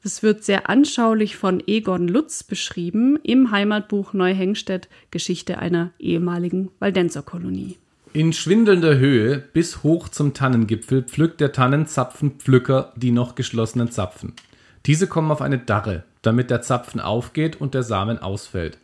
Es 0.03 0.23
wird 0.23 0.43
sehr 0.43 0.67
anschaulich 0.67 1.35
von 1.35 1.61
Egon 1.67 2.07
Lutz 2.07 2.43
beschrieben 2.43 3.19
im 3.21 3.51
Heimatbuch 3.51 4.13
Neuhengstedt 4.13 4.89
Geschichte 5.11 5.59
einer 5.59 5.91
ehemaligen 5.99 6.71
Waldenzerkolonie. 6.79 7.77
In 8.13 8.33
schwindelnder 8.33 8.97
Höhe 8.97 9.37
bis 9.37 9.83
hoch 9.83 10.09
zum 10.09 10.33
Tannengipfel 10.33 11.03
pflückt 11.03 11.39
der 11.39 11.51
Tannenzapfenpflücker 11.51 12.93
die 12.95 13.11
noch 13.11 13.35
geschlossenen 13.35 13.91
Zapfen. 13.91 14.33
Diese 14.87 15.05
kommen 15.05 15.31
auf 15.31 15.41
eine 15.41 15.59
Darre, 15.59 16.03
damit 16.23 16.49
der 16.49 16.63
Zapfen 16.63 16.99
aufgeht 16.99 17.61
und 17.61 17.75
der 17.75 17.83
Samen 17.83 18.17
ausfällt. 18.17 18.79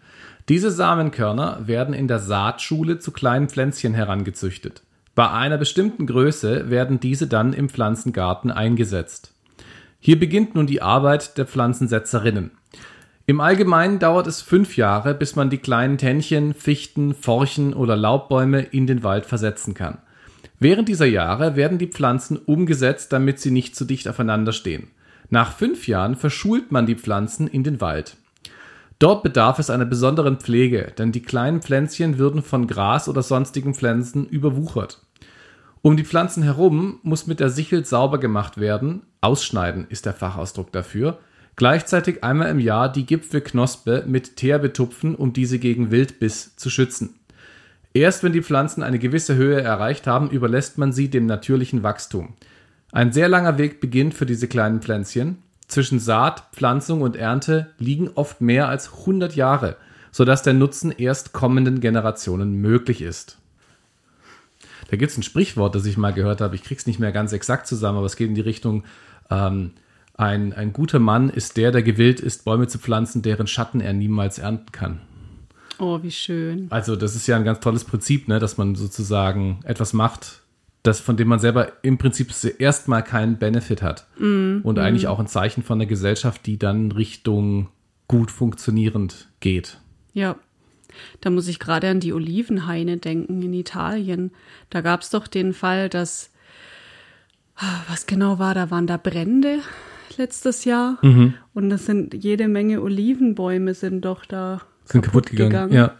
Diese 0.50 0.70
Samenkörner 0.70 1.64
werden 1.66 1.96
in 1.96 2.08
der 2.08 2.20
Saatschule 2.20 3.00
zu 3.00 3.12
kleinen 3.12 3.50
Pflänzchen 3.50 3.96
herangezüchtet. 3.96 4.84
Bei 5.16 5.32
einer 5.32 5.58
bestimmten 5.58 6.06
Größe 6.06 6.70
werden 6.70 7.00
diese 7.00 7.26
dann 7.26 7.54
im 7.54 7.70
Pflanzengarten 7.70 8.52
eingesetzt. 8.52 9.34
Hier 10.00 10.20
beginnt 10.20 10.56
nun 10.56 10.68
die 10.68 10.82
Arbeit 10.82 11.38
der 11.38 11.46
Pflanzensetzerinnen. 11.46 12.52
Im 13.26 13.42
Allgemeinen 13.42 14.00
dauert 14.00 14.28
es 14.28 14.42
fünf 14.42 14.78
Jahre, 14.78 15.14
bis 15.14 15.36
man 15.36 15.50
die 15.50 15.58
kleinen 15.58 15.98
Tännchen, 15.98 16.54
Fichten, 16.54 17.14
Forchen 17.14 17.74
oder 17.74 17.98
Laubbäume 17.98 18.62
in 18.62 18.88
den 18.88 19.04
Wald 19.04 19.26
versetzen 19.26 19.74
kann. 19.74 19.98
Während 20.60 20.88
dieser 20.88 21.06
Jahre 21.06 21.56
werden 21.56 21.78
die 21.78 21.88
Pflanzen 21.88 22.38
umgesetzt, 22.38 23.12
damit 23.12 23.40
sie 23.40 23.52
nicht 23.52 23.76
zu 23.76 23.86
dicht 23.86 24.08
aufeinander 24.08 24.54
stehen. 24.54 24.88
Nach 25.30 25.52
fünf 25.52 25.88
Jahren 25.88 26.16
verschult 26.16 26.72
man 26.72 26.86
die 26.86 26.96
Pflanzen 26.96 27.48
in 27.48 27.64
den 27.64 27.82
Wald. 27.82 28.16
Dort 29.00 29.22
bedarf 29.24 29.60
es 29.60 29.70
einer 29.70 29.86
besonderen 29.86 30.38
Pflege, 30.38 30.94
denn 30.98 31.12
die 31.12 31.22
kleinen 31.22 31.62
Pflänzchen 31.62 32.18
würden 32.18 32.42
von 32.42 32.66
Gras 32.66 33.08
oder 33.08 33.22
sonstigen 33.22 33.76
Pflanzen 33.76 34.26
überwuchert. 34.26 35.02
Um 35.82 35.98
die 35.98 36.06
Pflanzen 36.06 36.44
herum 36.44 37.00
muss 37.04 37.28
mit 37.28 37.40
der 37.40 37.50
Sichel 37.50 37.86
sauber 37.86 38.20
gemacht 38.20 38.58
werden. 38.58 39.04
Ausschneiden 39.22 39.88
ist 39.90 40.06
der 40.06 40.14
Fachausdruck 40.14 40.72
dafür 40.72 41.20
Gleichzeitig 41.58 42.24
einmal 42.24 42.52
im 42.52 42.60
Jahr 42.60 42.90
die 42.90 43.08
Gipfelknospe 43.08 44.04
mit 44.06 44.36
Teer 44.36 44.60
betupfen, 44.60 45.16
um 45.16 45.34
diese 45.34 45.58
gegen 45.58 45.90
Wildbiss 45.90 46.56
zu 46.56 46.70
schützen. 46.70 47.16
Erst 47.94 48.24
wenn 48.24 48.32
die 48.32 48.44
Pflanzen 48.44 48.84
eine 48.84 49.00
gewisse 49.00 49.34
Höhe 49.36 49.60
erreicht 49.60 50.06
haben, 50.06 50.30
überlässt 50.30 50.78
man 50.78 50.94
sie 50.94 51.10
dem 51.10 51.26
natürlichen 51.26 51.82
Wachstum. 51.82 52.36
Ein 52.92 53.12
sehr 53.12 53.28
langer 53.28 53.58
Weg 53.58 53.82
beginnt 53.82 54.14
für 54.14 54.28
diese 54.28 54.48
kleinen 54.48 54.82
Pflänzchen. 54.82 55.40
Zwischen 55.68 56.00
Saat, 56.00 56.44
Pflanzung 56.54 57.02
und 57.02 57.16
Ernte 57.16 57.74
liegen 57.80 58.12
oft 58.14 58.40
mehr 58.40 58.70
als 58.70 58.94
100 59.00 59.36
Jahre, 59.36 59.78
sodass 60.12 60.44
der 60.44 60.54
Nutzen 60.54 60.92
erst 60.92 61.34
kommenden 61.34 61.80
Generationen 61.80 62.62
möglich 62.62 63.02
ist. 63.02 63.40
Da 64.90 64.98
gibt 64.98 65.12
es 65.12 65.18
ein 65.18 65.24
Sprichwort, 65.24 65.76
das 65.76 65.86
ich 65.86 65.98
mal 65.98 66.14
gehört 66.14 66.42
habe. 66.42 66.56
Ich 66.56 66.64
krieg's 66.64 66.88
nicht 66.88 67.00
mehr 67.00 67.12
ganz 67.12 67.34
exakt 67.34 67.68
zusammen, 67.68 67.98
aber 67.98 68.06
es 68.06 68.16
geht 68.16 68.30
in 68.30 68.36
die 68.36 68.42
Richtung, 68.42 68.84
ähm, 69.30 69.72
ein, 70.16 70.54
ein 70.54 70.74
guter 70.74 71.00
Mann 71.00 71.30
ist 71.30 71.58
der, 71.58 71.72
der 71.72 71.84
gewillt 71.84 72.20
ist, 72.20 72.44
Bäume 72.44 72.68
zu 72.68 72.80
pflanzen, 72.80 73.22
deren 73.22 73.46
Schatten 73.46 73.82
er 73.82 73.94
niemals 73.94 74.40
ernten 74.40 74.72
kann. 74.72 75.02
Oh, 75.80 76.02
wie 76.02 76.12
schön. 76.12 76.68
Also, 76.72 76.96
das 76.96 77.16
ist 77.16 77.28
ja 77.28 77.36
ein 77.36 77.44
ganz 77.44 77.60
tolles 77.60 77.86
Prinzip, 77.86 78.28
ne, 78.28 78.40
dass 78.40 78.58
man 78.58 78.74
sozusagen 78.74 79.60
etwas 79.64 79.94
macht, 79.94 80.42
das, 80.82 81.00
von 81.00 81.18
dem 81.18 81.28
man 81.28 81.38
selber 81.38 81.74
im 81.84 82.00
Prinzip 82.00 82.32
erstmal 82.58 83.04
keinen 83.04 83.38
Benefit 83.38 83.84
hat. 83.84 84.08
Mm, 84.18 84.60
und 84.64 84.80
eigentlich 84.80 85.04
mm. 85.04 85.08
auch 85.08 85.20
ein 85.20 85.28
Zeichen 85.28 85.62
von 85.62 85.78
der 85.78 85.88
Gesellschaft, 85.88 86.46
die 86.48 86.58
dann 86.58 86.92
Richtung 86.92 87.70
gut 88.08 88.32
funktionierend 88.32 89.28
geht. 89.40 89.80
Ja. 90.14 90.38
Da 91.22 91.30
muss 91.30 91.48
ich 91.48 91.60
gerade 91.60 91.90
an 91.90 92.00
die 92.00 92.14
Olivenhaine 92.14 92.98
denken 92.98 93.42
in 93.42 93.54
Italien. 93.54 94.32
Da 94.70 94.82
gab 94.82 95.02
es 95.02 95.10
doch 95.10 95.28
den 95.28 95.54
Fall, 95.54 95.90
dass, 95.90 96.32
ah, 97.56 97.82
was 97.90 98.06
genau 98.06 98.40
war, 98.40 98.54
da 98.54 98.72
waren 98.72 98.88
da 98.88 98.98
Brände 98.98 99.60
letztes 100.18 100.66
Jahr. 100.66 100.98
Mhm. 101.02 101.36
Und 101.54 101.70
das 101.70 101.86
sind 101.86 102.14
jede 102.14 102.48
Menge 102.48 102.82
Olivenbäume 102.82 103.74
sind 103.74 104.06
doch 104.06 104.26
da 104.26 104.62
sind 104.86 105.02
kaputt, 105.02 105.26
kaputt 105.26 105.32
gegangen. 105.32 105.70
gegangen. 105.70 105.74
Ja. 105.74 105.96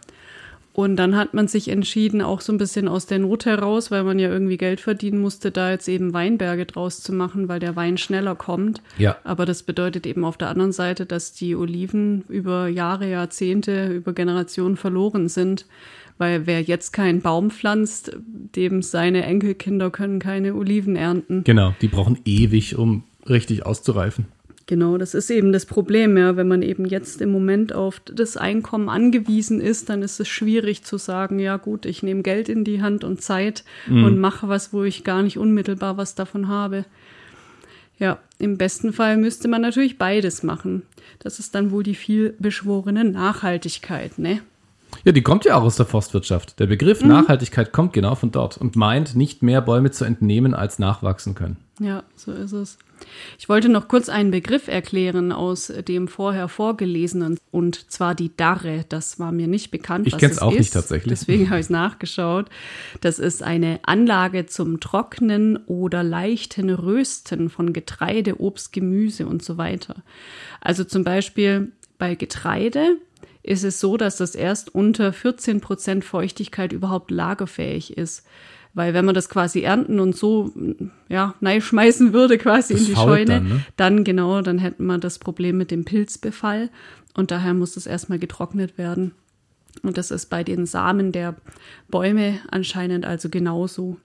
Und 0.78 0.94
dann 0.94 1.16
hat 1.16 1.34
man 1.34 1.48
sich 1.48 1.70
entschieden, 1.70 2.22
auch 2.22 2.40
so 2.40 2.52
ein 2.52 2.56
bisschen 2.56 2.86
aus 2.86 3.06
der 3.06 3.18
Not 3.18 3.46
heraus, 3.46 3.90
weil 3.90 4.04
man 4.04 4.20
ja 4.20 4.28
irgendwie 4.28 4.56
Geld 4.56 4.80
verdienen 4.80 5.18
musste, 5.18 5.50
da 5.50 5.72
jetzt 5.72 5.88
eben 5.88 6.12
Weinberge 6.12 6.66
draus 6.66 7.00
zu 7.00 7.12
machen, 7.12 7.48
weil 7.48 7.58
der 7.58 7.74
Wein 7.74 7.98
schneller 7.98 8.36
kommt. 8.36 8.80
Ja. 8.96 9.16
Aber 9.24 9.44
das 9.44 9.64
bedeutet 9.64 10.06
eben 10.06 10.24
auf 10.24 10.36
der 10.36 10.50
anderen 10.50 10.70
Seite, 10.70 11.04
dass 11.04 11.32
die 11.32 11.56
Oliven 11.56 12.22
über 12.28 12.68
Jahre, 12.68 13.10
Jahrzehnte, 13.10 13.88
über 13.88 14.12
Generationen 14.12 14.76
verloren 14.76 15.28
sind. 15.28 15.66
Weil 16.16 16.46
wer 16.46 16.62
jetzt 16.62 16.92
keinen 16.92 17.22
Baum 17.22 17.50
pflanzt, 17.50 18.16
dem 18.54 18.80
seine 18.80 19.24
Enkelkinder 19.24 19.90
können 19.90 20.20
keine 20.20 20.54
Oliven 20.54 20.94
ernten. 20.94 21.42
Genau, 21.42 21.74
die 21.80 21.88
brauchen 21.88 22.20
ewig, 22.24 22.78
um 22.78 23.02
richtig 23.28 23.66
auszureifen. 23.66 24.26
Genau, 24.68 24.98
das 24.98 25.14
ist 25.14 25.30
eben 25.30 25.50
das 25.50 25.64
Problem, 25.64 26.18
ja. 26.18 26.36
Wenn 26.36 26.46
man 26.46 26.60
eben 26.60 26.84
jetzt 26.84 27.22
im 27.22 27.32
Moment 27.32 27.72
auf 27.72 28.00
das 28.00 28.36
Einkommen 28.36 28.90
angewiesen 28.90 29.62
ist, 29.62 29.88
dann 29.88 30.02
ist 30.02 30.20
es 30.20 30.28
schwierig 30.28 30.84
zu 30.84 30.98
sagen, 30.98 31.38
ja 31.38 31.56
gut, 31.56 31.86
ich 31.86 32.02
nehme 32.02 32.20
Geld 32.22 32.50
in 32.50 32.64
die 32.64 32.82
Hand 32.82 33.02
und 33.02 33.22
Zeit 33.22 33.64
mhm. 33.86 34.04
und 34.04 34.18
mache 34.18 34.46
was, 34.46 34.74
wo 34.74 34.84
ich 34.84 35.04
gar 35.04 35.22
nicht 35.22 35.38
unmittelbar 35.38 35.96
was 35.96 36.14
davon 36.14 36.48
habe. 36.48 36.84
Ja, 37.98 38.18
im 38.38 38.58
besten 38.58 38.92
Fall 38.92 39.16
müsste 39.16 39.48
man 39.48 39.62
natürlich 39.62 39.96
beides 39.96 40.42
machen. 40.42 40.82
Das 41.18 41.38
ist 41.38 41.54
dann 41.54 41.70
wohl 41.70 41.82
die 41.82 41.94
vielbeschworene 41.94 43.04
Nachhaltigkeit, 43.04 44.18
ne? 44.18 44.42
Ja, 45.04 45.12
die 45.12 45.22
kommt 45.22 45.44
ja 45.44 45.56
auch 45.56 45.62
aus 45.62 45.76
der 45.76 45.86
Forstwirtschaft. 45.86 46.58
Der 46.58 46.66
Begriff 46.66 47.02
mhm. 47.02 47.08
Nachhaltigkeit 47.08 47.72
kommt 47.72 47.92
genau 47.92 48.14
von 48.14 48.30
dort 48.30 48.58
und 48.58 48.76
meint, 48.76 49.14
nicht 49.14 49.42
mehr 49.42 49.60
Bäume 49.60 49.90
zu 49.90 50.04
entnehmen, 50.04 50.54
als 50.54 50.78
nachwachsen 50.78 51.34
können. 51.34 51.56
Ja, 51.80 52.02
so 52.16 52.32
ist 52.32 52.52
es. 52.52 52.78
Ich 53.38 53.48
wollte 53.48 53.68
noch 53.68 53.86
kurz 53.86 54.08
einen 54.08 54.32
Begriff 54.32 54.66
erklären 54.66 55.30
aus 55.30 55.72
dem 55.86 56.08
vorher 56.08 56.48
vorgelesenen, 56.48 57.38
und 57.52 57.90
zwar 57.92 58.16
die 58.16 58.36
Darre. 58.36 58.84
Das 58.88 59.20
war 59.20 59.30
mir 59.30 59.46
nicht 59.46 59.70
bekannt. 59.70 60.08
Ich 60.08 60.18
kenne 60.18 60.32
es 60.32 60.40
auch 60.40 60.52
ist. 60.52 60.58
nicht 60.58 60.72
tatsächlich. 60.72 61.20
Deswegen 61.20 61.50
habe 61.50 61.60
ich 61.60 61.66
es 61.66 61.70
nachgeschaut. 61.70 62.46
Das 63.00 63.20
ist 63.20 63.44
eine 63.44 63.78
Anlage 63.84 64.46
zum 64.46 64.80
Trocknen 64.80 65.56
oder 65.66 66.02
leichten 66.02 66.70
Rösten 66.70 67.48
von 67.48 67.72
Getreide, 67.72 68.40
Obst, 68.40 68.72
Gemüse 68.72 69.26
und 69.26 69.44
so 69.44 69.56
weiter. 69.56 70.02
Also 70.60 70.82
zum 70.82 71.04
Beispiel 71.04 71.70
bei 71.98 72.16
Getreide 72.16 72.96
ist 73.42 73.64
es 73.64 73.80
so, 73.80 73.96
dass 73.96 74.16
das 74.16 74.34
erst 74.34 74.74
unter 74.74 75.12
14 75.12 75.60
Prozent 75.60 76.04
Feuchtigkeit 76.04 76.72
überhaupt 76.72 77.10
lagerfähig 77.10 77.96
ist. 77.96 78.26
Weil 78.74 78.94
wenn 78.94 79.04
man 79.04 79.14
das 79.14 79.28
quasi 79.28 79.62
ernten 79.62 79.98
und 79.98 80.14
so, 80.14 80.52
ja, 81.08 81.34
schmeißen 81.40 82.12
würde 82.12 82.38
quasi 82.38 82.74
das 82.74 82.82
in 82.82 82.88
die 82.88 82.94
Scheune, 82.94 83.26
dann, 83.26 83.48
ne? 83.48 83.64
dann 83.76 84.04
genau, 84.04 84.42
dann 84.42 84.58
hätten 84.58 84.86
wir 84.86 84.98
das 84.98 85.18
Problem 85.18 85.56
mit 85.56 85.70
dem 85.70 85.84
Pilzbefall. 85.84 86.70
Und 87.14 87.30
daher 87.30 87.54
muss 87.54 87.76
es 87.76 87.86
erstmal 87.86 88.18
getrocknet 88.18 88.78
werden. 88.78 89.12
Und 89.82 89.98
das 89.98 90.10
ist 90.10 90.26
bei 90.26 90.44
den 90.44 90.66
Samen 90.66 91.12
der 91.12 91.36
Bäume 91.88 92.40
anscheinend 92.50 93.06
also 93.06 93.28
genauso. 93.28 93.96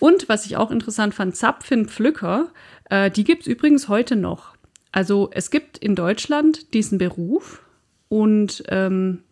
Und 0.00 0.28
was 0.28 0.46
ich 0.46 0.56
auch 0.56 0.70
interessant 0.70 1.14
fand, 1.14 1.36
Zapfenpflücker, 1.36 2.48
äh, 2.90 3.10
die 3.10 3.24
gibt 3.24 3.42
es 3.42 3.46
übrigens 3.46 3.88
heute 3.88 4.16
noch. 4.16 4.54
Also 4.92 5.28
es 5.32 5.50
gibt 5.50 5.78
in 5.78 5.94
Deutschland 5.94 6.72
diesen 6.74 6.98
Beruf 6.98 7.63
und 8.14 8.62
ähm, 8.68 9.24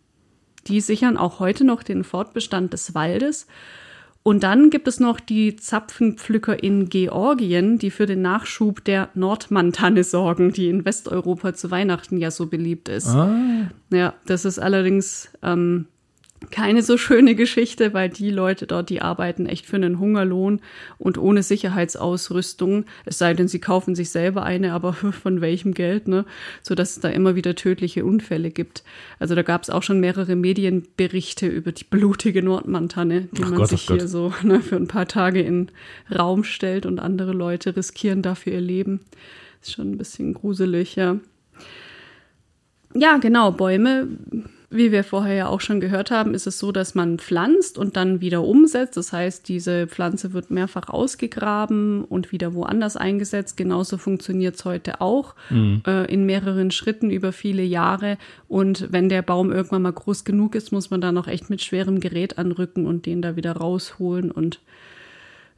die 0.66 0.80
sichern 0.80 1.16
auch 1.16 1.38
heute 1.38 1.62
noch 1.62 1.84
den 1.84 2.02
Fortbestand 2.02 2.72
des 2.72 2.96
Waldes. 2.96 3.46
Und 4.24 4.42
dann 4.42 4.70
gibt 4.70 4.88
es 4.88 4.98
noch 4.98 5.20
die 5.20 5.54
Zapfenpflücker 5.54 6.60
in 6.60 6.88
Georgien, 6.88 7.78
die 7.78 7.92
für 7.92 8.06
den 8.06 8.22
Nachschub 8.22 8.84
der 8.84 9.08
Nordmantanne 9.14 10.02
sorgen, 10.02 10.52
die 10.52 10.68
in 10.68 10.84
Westeuropa 10.84 11.54
zu 11.54 11.70
Weihnachten 11.70 12.16
ja 12.16 12.32
so 12.32 12.46
beliebt 12.46 12.88
ist. 12.88 13.06
Ah. 13.06 13.70
Ja, 13.90 14.14
das 14.26 14.44
ist 14.44 14.58
allerdings 14.58 15.30
ähm, 15.44 15.86
keine 16.50 16.82
so 16.82 16.96
schöne 16.96 17.34
Geschichte, 17.34 17.94
weil 17.94 18.08
die 18.08 18.30
Leute 18.30 18.66
dort, 18.66 18.90
die 18.90 19.02
arbeiten 19.02 19.46
echt 19.46 19.66
für 19.66 19.76
einen 19.76 19.98
Hungerlohn 19.98 20.60
und 20.98 21.18
ohne 21.18 21.42
Sicherheitsausrüstung. 21.42 22.84
Es 23.04 23.18
sei 23.18 23.34
denn, 23.34 23.48
sie 23.48 23.60
kaufen 23.60 23.94
sich 23.94 24.10
selber 24.10 24.42
eine, 24.42 24.72
aber 24.72 24.92
von 25.22 25.40
welchem 25.40 25.74
Geld, 25.74 26.08
ne? 26.08 26.24
So 26.62 26.74
dass 26.74 26.92
es 26.92 27.00
da 27.00 27.08
immer 27.08 27.34
wieder 27.34 27.54
tödliche 27.54 28.04
Unfälle 28.04 28.50
gibt. 28.50 28.82
Also 29.18 29.34
da 29.34 29.42
gab 29.42 29.62
es 29.62 29.70
auch 29.70 29.82
schon 29.82 30.00
mehrere 30.00 30.36
Medienberichte 30.36 31.46
über 31.46 31.72
die 31.72 31.84
blutige 31.84 32.42
Nordmantanne, 32.42 33.28
die 33.32 33.42
Ach 33.44 33.50
man 33.50 33.58
Gott, 33.58 33.68
sich 33.68 33.82
hier 33.82 34.08
so 34.08 34.32
ne, 34.42 34.60
für 34.60 34.76
ein 34.76 34.88
paar 34.88 35.06
Tage 35.06 35.40
in 35.40 35.70
Raum 36.14 36.44
stellt 36.44 36.86
und 36.86 36.98
andere 36.98 37.32
Leute 37.32 37.76
riskieren 37.76 38.22
dafür 38.22 38.54
ihr 38.54 38.60
Leben. 38.60 39.00
Ist 39.60 39.72
schon 39.72 39.92
ein 39.92 39.98
bisschen 39.98 40.34
gruselig, 40.34 40.96
ja. 40.96 41.18
Ja, 42.94 43.16
genau, 43.16 43.52
Bäume 43.52 44.08
wie 44.72 44.92
wir 44.92 45.04
vorher 45.04 45.34
ja 45.34 45.46
auch 45.48 45.60
schon 45.60 45.80
gehört 45.80 46.10
haben, 46.10 46.34
ist 46.34 46.46
es 46.46 46.58
so, 46.58 46.72
dass 46.72 46.94
man 46.94 47.18
pflanzt 47.18 47.78
und 47.78 47.96
dann 47.96 48.20
wieder 48.20 48.42
umsetzt. 48.42 48.96
Das 48.96 49.12
heißt, 49.12 49.48
diese 49.48 49.86
Pflanze 49.86 50.32
wird 50.32 50.50
mehrfach 50.50 50.88
ausgegraben 50.88 52.04
und 52.04 52.32
wieder 52.32 52.54
woanders 52.54 52.96
eingesetzt. 52.96 53.56
Genauso 53.56 53.98
funktioniert 53.98 54.56
es 54.56 54.64
heute 54.64 55.00
auch 55.00 55.34
mhm. 55.50 55.82
äh, 55.86 56.04
in 56.12 56.24
mehreren 56.24 56.70
Schritten 56.70 57.10
über 57.10 57.32
viele 57.32 57.62
Jahre. 57.62 58.18
Und 58.48 58.88
wenn 58.90 59.08
der 59.08 59.22
Baum 59.22 59.52
irgendwann 59.52 59.82
mal 59.82 59.92
groß 59.92 60.24
genug 60.24 60.54
ist, 60.54 60.72
muss 60.72 60.90
man 60.90 61.00
da 61.00 61.12
noch 61.12 61.28
echt 61.28 61.50
mit 61.50 61.62
schwerem 61.62 62.00
Gerät 62.00 62.38
anrücken 62.38 62.86
und 62.86 63.06
den 63.06 63.22
da 63.22 63.36
wieder 63.36 63.52
rausholen 63.52 64.30
und 64.30 64.60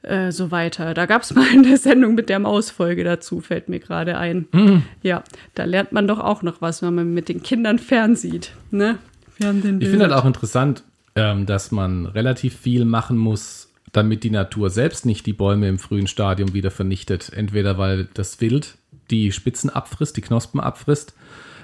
äh, 0.05 0.33
so 0.33 0.51
weiter. 0.51 0.95
Da 0.95 1.07
gab 1.07 1.23
es 1.23 1.35
mal 1.35 1.47
eine 1.51 1.77
Sendung 1.77 2.14
mit 2.14 2.29
der 2.29 2.38
Mausfolge 2.38 3.05
dazu, 3.05 3.40
fällt 3.40 3.69
mir 3.69 3.81
gerade 3.81 4.19
ein. 4.19 4.47
Mhm. 4.53 4.83
Ja, 5.03 5.25
da 5.55 5.64
lernt 5.64 5.93
man 5.93 6.07
doch 6.07 6.21
auch 6.21 6.43
noch 6.43 6.61
was, 6.61 6.83
wenn 6.83 6.95
man 6.95 7.12
mit 7.12 7.29
den 7.29 7.43
Kindern 7.43 7.79
fernsieht. 7.79 8.53
Ne? 8.71 8.99
ich 9.38 9.45
finde 9.88 10.03
halt 10.03 10.12
auch 10.12 10.25
interessant, 10.25 10.85
ähm, 11.17 11.45
dass 11.45 11.73
man 11.73 12.07
relativ 12.07 12.57
viel 12.57 12.85
machen 12.85 13.19
muss, 13.19 13.73
damit 13.93 14.23
die 14.23 14.31
Natur 14.31 14.71
selbst 14.71 15.07
nicht 15.07 15.27
die 15.27 15.33
Bäume 15.33 15.69
im 15.69 15.79
frühen 15.79 16.07
Stadium 16.07 16.55
wieder 16.55 16.71
vernichtet. 16.71 17.33
Entweder 17.33 17.79
weil 17.79 18.09
das 18.14 18.40
Wild 18.40 18.77
die 19.11 19.33
Spitzen 19.33 19.71
abfrisst, 19.71 20.17
die 20.17 20.21
Knospen 20.21 20.61
abfrisst. 20.61 21.14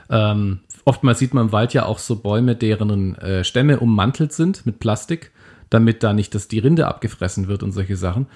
Ähm, 0.08 0.60
oftmals 0.84 1.20
sieht 1.20 1.34
man 1.34 1.46
im 1.46 1.52
Wald 1.52 1.72
ja 1.74 1.86
auch 1.86 1.98
so 1.98 2.16
Bäume, 2.16 2.56
deren 2.56 3.16
äh, 3.16 3.44
Stämme 3.44 3.80
ummantelt 3.80 4.32
sind 4.32 4.66
mit 4.66 4.80
Plastik 4.80 5.30
damit 5.70 6.02
da 6.02 6.12
nicht 6.12 6.34
dass 6.34 6.48
die 6.48 6.58
Rinde 6.58 6.86
abgefressen 6.86 7.48
wird 7.48 7.62
und 7.62 7.72
solche 7.72 7.96
Sachen. 7.96 8.26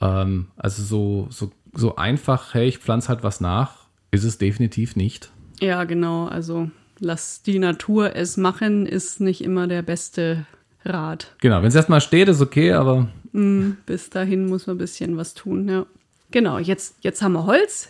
Ähm, 0.00 0.48
also 0.56 0.82
so, 0.82 1.26
so, 1.30 1.52
so 1.72 1.96
einfach, 1.96 2.54
hey, 2.54 2.68
ich 2.68 2.78
pflanze 2.78 3.08
halt 3.08 3.22
was 3.22 3.40
nach, 3.40 3.86
ist 4.10 4.24
es 4.24 4.38
definitiv 4.38 4.96
nicht. 4.96 5.30
Ja, 5.60 5.84
genau. 5.84 6.26
Also 6.26 6.70
lass 6.98 7.42
die 7.42 7.58
Natur 7.58 8.14
es 8.16 8.36
machen, 8.36 8.86
ist 8.86 9.20
nicht 9.20 9.42
immer 9.42 9.66
der 9.66 9.82
beste 9.82 10.46
Rat. 10.84 11.34
Genau, 11.40 11.60
wenn 11.60 11.68
es 11.68 11.74
erstmal 11.74 12.00
steht, 12.00 12.28
ist 12.28 12.40
okay, 12.40 12.72
aber. 12.72 13.08
Mm, 13.32 13.72
bis 13.86 14.10
dahin 14.10 14.46
muss 14.46 14.66
man 14.66 14.76
ein 14.76 14.78
bisschen 14.78 15.16
was 15.16 15.34
tun, 15.34 15.68
ja. 15.68 15.86
Genau, 16.30 16.58
jetzt, 16.58 16.96
jetzt 17.00 17.22
haben 17.22 17.32
wir 17.32 17.44
Holz. 17.44 17.88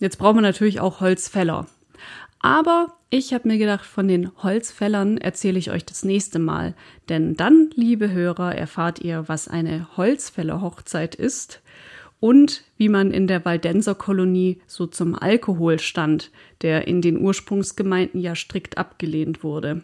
Jetzt 0.00 0.18
brauchen 0.18 0.38
wir 0.38 0.42
natürlich 0.42 0.80
auch 0.80 1.00
Holzfäller. 1.00 1.66
Aber 2.40 2.88
ich 3.10 3.32
habe 3.32 3.48
mir 3.48 3.58
gedacht, 3.58 3.86
von 3.86 4.06
den 4.06 4.30
Holzfällern 4.42 5.16
erzähle 5.18 5.58
ich 5.58 5.70
euch 5.70 5.84
das 5.84 6.04
nächste 6.04 6.38
Mal. 6.38 6.74
Denn 7.08 7.36
dann, 7.36 7.70
liebe 7.74 8.10
Hörer, 8.10 8.54
erfahrt 8.54 8.98
ihr, 8.98 9.24
was 9.28 9.48
eine 9.48 9.96
Holzfällerhochzeit 9.96 11.14
ist 11.14 11.62
und 12.20 12.64
wie 12.76 12.88
man 12.88 13.10
in 13.10 13.26
der 13.26 13.44
Waldenser 13.44 13.94
Kolonie 13.94 14.60
so 14.66 14.86
zum 14.86 15.14
Alkohol 15.14 15.78
stand, 15.78 16.30
der 16.60 16.86
in 16.86 17.00
den 17.00 17.18
Ursprungsgemeinden 17.18 18.20
ja 18.20 18.34
strikt 18.34 18.76
abgelehnt 18.76 19.42
wurde. 19.42 19.82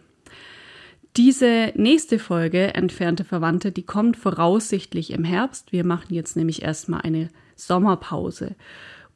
Diese 1.16 1.72
nächste 1.76 2.18
Folge, 2.18 2.74
Entfernte 2.74 3.24
Verwandte, 3.24 3.70
die 3.70 3.84
kommt 3.84 4.16
voraussichtlich 4.16 5.12
im 5.12 5.24
Herbst. 5.24 5.72
Wir 5.72 5.84
machen 5.84 6.12
jetzt 6.12 6.36
nämlich 6.36 6.62
erstmal 6.62 7.02
eine 7.02 7.28
Sommerpause 7.54 8.56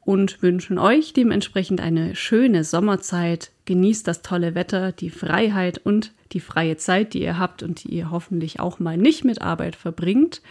und 0.01 0.41
wünschen 0.41 0.77
euch 0.77 1.13
dementsprechend 1.13 1.81
eine 1.81 2.15
schöne 2.15 2.63
Sommerzeit. 2.63 3.51
Genießt 3.65 4.07
das 4.07 4.21
tolle 4.21 4.55
Wetter, 4.55 4.91
die 4.91 5.09
Freiheit 5.09 5.77
und 5.77 6.13
die 6.31 6.39
freie 6.39 6.77
Zeit, 6.77 7.13
die 7.13 7.21
ihr 7.21 7.37
habt 7.37 7.63
und 7.63 7.83
die 7.83 7.89
ihr 7.89 8.11
hoffentlich 8.11 8.59
auch 8.59 8.79
mal 8.79 8.97
nicht 8.97 9.23
mit 9.23 9.41
Arbeit 9.41 9.75
verbringt. 9.75 10.41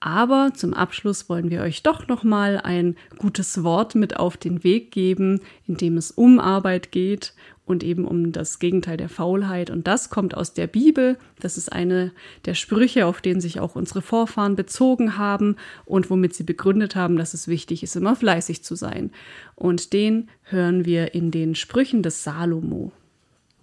Aber 0.00 0.52
zum 0.54 0.74
Abschluss 0.74 1.28
wollen 1.28 1.50
wir 1.50 1.62
euch 1.62 1.82
doch 1.82 2.06
noch 2.06 2.22
mal 2.22 2.60
ein 2.62 2.96
gutes 3.18 3.62
Wort 3.62 3.94
mit 3.94 4.16
auf 4.18 4.36
den 4.36 4.62
Weg 4.62 4.92
geben, 4.92 5.40
in 5.66 5.76
dem 5.76 5.96
es 5.96 6.10
um 6.10 6.38
Arbeit 6.38 6.92
geht 6.92 7.32
und 7.66 7.82
eben 7.82 8.06
um 8.06 8.32
das 8.32 8.58
Gegenteil 8.60 8.96
der 8.96 9.08
Faulheit. 9.08 9.70
Und 9.70 9.86
das 9.86 10.08
kommt 10.08 10.36
aus 10.36 10.54
der 10.54 10.68
Bibel. 10.68 11.18
Das 11.40 11.58
ist 11.58 11.70
eine 11.70 12.12
der 12.44 12.54
Sprüche, 12.54 13.06
auf 13.06 13.20
denen 13.20 13.40
sich 13.40 13.60
auch 13.60 13.74
unsere 13.74 14.00
Vorfahren 14.00 14.56
bezogen 14.56 15.18
haben 15.18 15.56
und 15.84 16.08
womit 16.08 16.34
sie 16.34 16.44
begründet 16.44 16.96
haben, 16.96 17.16
dass 17.16 17.34
es 17.34 17.48
wichtig 17.48 17.82
ist, 17.82 17.96
immer 17.96 18.16
fleißig 18.16 18.62
zu 18.62 18.76
sein. 18.76 19.10
Und 19.56 19.92
den 19.92 20.30
hören 20.44 20.84
wir 20.84 21.12
in 21.14 21.32
den 21.32 21.56
Sprüchen 21.56 22.02
des 22.02 22.22
Salomo. 22.22 22.92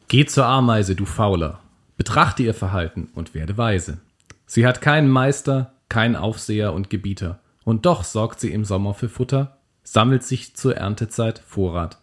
Geh 0.10 0.26
zur 0.26 0.46
Ameise, 0.46 0.96
du 0.96 1.06
Fauler. 1.06 1.62
Betrachte 1.96 2.44
ihr 2.44 2.54
Verhalten 2.54 3.10
und 3.16 3.34
werde 3.34 3.58
weise. 3.58 4.00
Sie 4.46 4.68
hat 4.68 4.82
keinen 4.82 5.10
Meister, 5.10 5.74
kein 5.88 6.16
Aufseher 6.18 6.74
und 6.74 6.90
Gebieter. 6.90 7.40
Und 7.64 7.86
doch 7.86 8.04
sorgt 8.04 8.42
sie 8.42 8.52
im 8.52 8.66
Sommer 8.66 8.94
für 8.94 9.08
Futter, 9.08 9.58
sammelt 9.84 10.24
sich 10.24 10.56
zur 10.56 10.76
Erntezeit 10.76 11.40
Vorrat. 11.40 12.03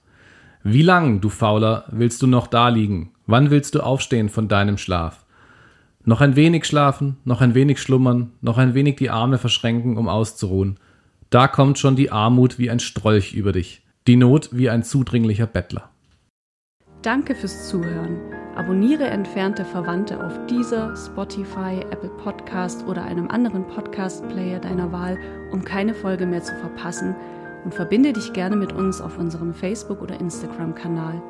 Wie 0.62 0.82
lang, 0.82 1.22
du 1.22 1.30
Fauler, 1.30 1.84
willst 1.90 2.20
du 2.20 2.26
noch 2.26 2.46
daliegen? 2.46 3.12
Wann 3.26 3.50
willst 3.50 3.74
du 3.74 3.80
aufstehen 3.80 4.28
von 4.28 4.46
deinem 4.46 4.76
Schlaf? 4.76 5.24
Noch 6.04 6.20
ein 6.20 6.36
wenig 6.36 6.66
schlafen, 6.66 7.16
noch 7.24 7.40
ein 7.40 7.54
wenig 7.54 7.80
schlummern, 7.80 8.32
noch 8.42 8.58
ein 8.58 8.74
wenig 8.74 8.96
die 8.96 9.08
Arme 9.08 9.38
verschränken, 9.38 9.96
um 9.96 10.06
auszuruhen. 10.06 10.78
Da 11.30 11.48
kommt 11.48 11.78
schon 11.78 11.96
die 11.96 12.12
Armut 12.12 12.58
wie 12.58 12.68
ein 12.68 12.78
Strolch 12.78 13.32
über 13.32 13.52
dich, 13.52 13.86
die 14.06 14.16
Not 14.16 14.50
wie 14.52 14.68
ein 14.68 14.82
zudringlicher 14.82 15.46
Bettler. 15.46 15.88
Danke 17.00 17.34
fürs 17.34 17.68
Zuhören. 17.68 18.18
Abonniere 18.54 19.04
entfernte 19.04 19.64
Verwandte 19.64 20.22
auf 20.22 20.38
dieser, 20.44 20.94
Spotify, 20.94 21.80
Apple 21.90 22.10
Podcast 22.22 22.86
oder 22.86 23.02
einem 23.04 23.28
anderen 23.28 23.66
Podcast-Player 23.66 24.58
deiner 24.58 24.92
Wahl, 24.92 25.16
um 25.52 25.64
keine 25.64 25.94
Folge 25.94 26.26
mehr 26.26 26.42
zu 26.42 26.54
verpassen 26.56 27.14
und 27.64 27.74
verbinde 27.74 28.12
dich 28.12 28.32
gerne 28.32 28.56
mit 28.56 28.72
uns 28.72 29.00
auf 29.00 29.18
unserem 29.18 29.54
Facebook- 29.54 30.02
oder 30.02 30.18
Instagram-Kanal. 30.20 31.20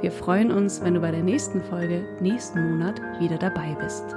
Wir 0.00 0.12
freuen 0.12 0.52
uns, 0.52 0.82
wenn 0.82 0.94
du 0.94 1.00
bei 1.00 1.10
der 1.10 1.22
nächsten 1.22 1.60
Folge 1.62 2.04
nächsten 2.20 2.70
Monat 2.70 3.00
wieder 3.20 3.36
dabei 3.36 3.76
bist. 3.80 4.14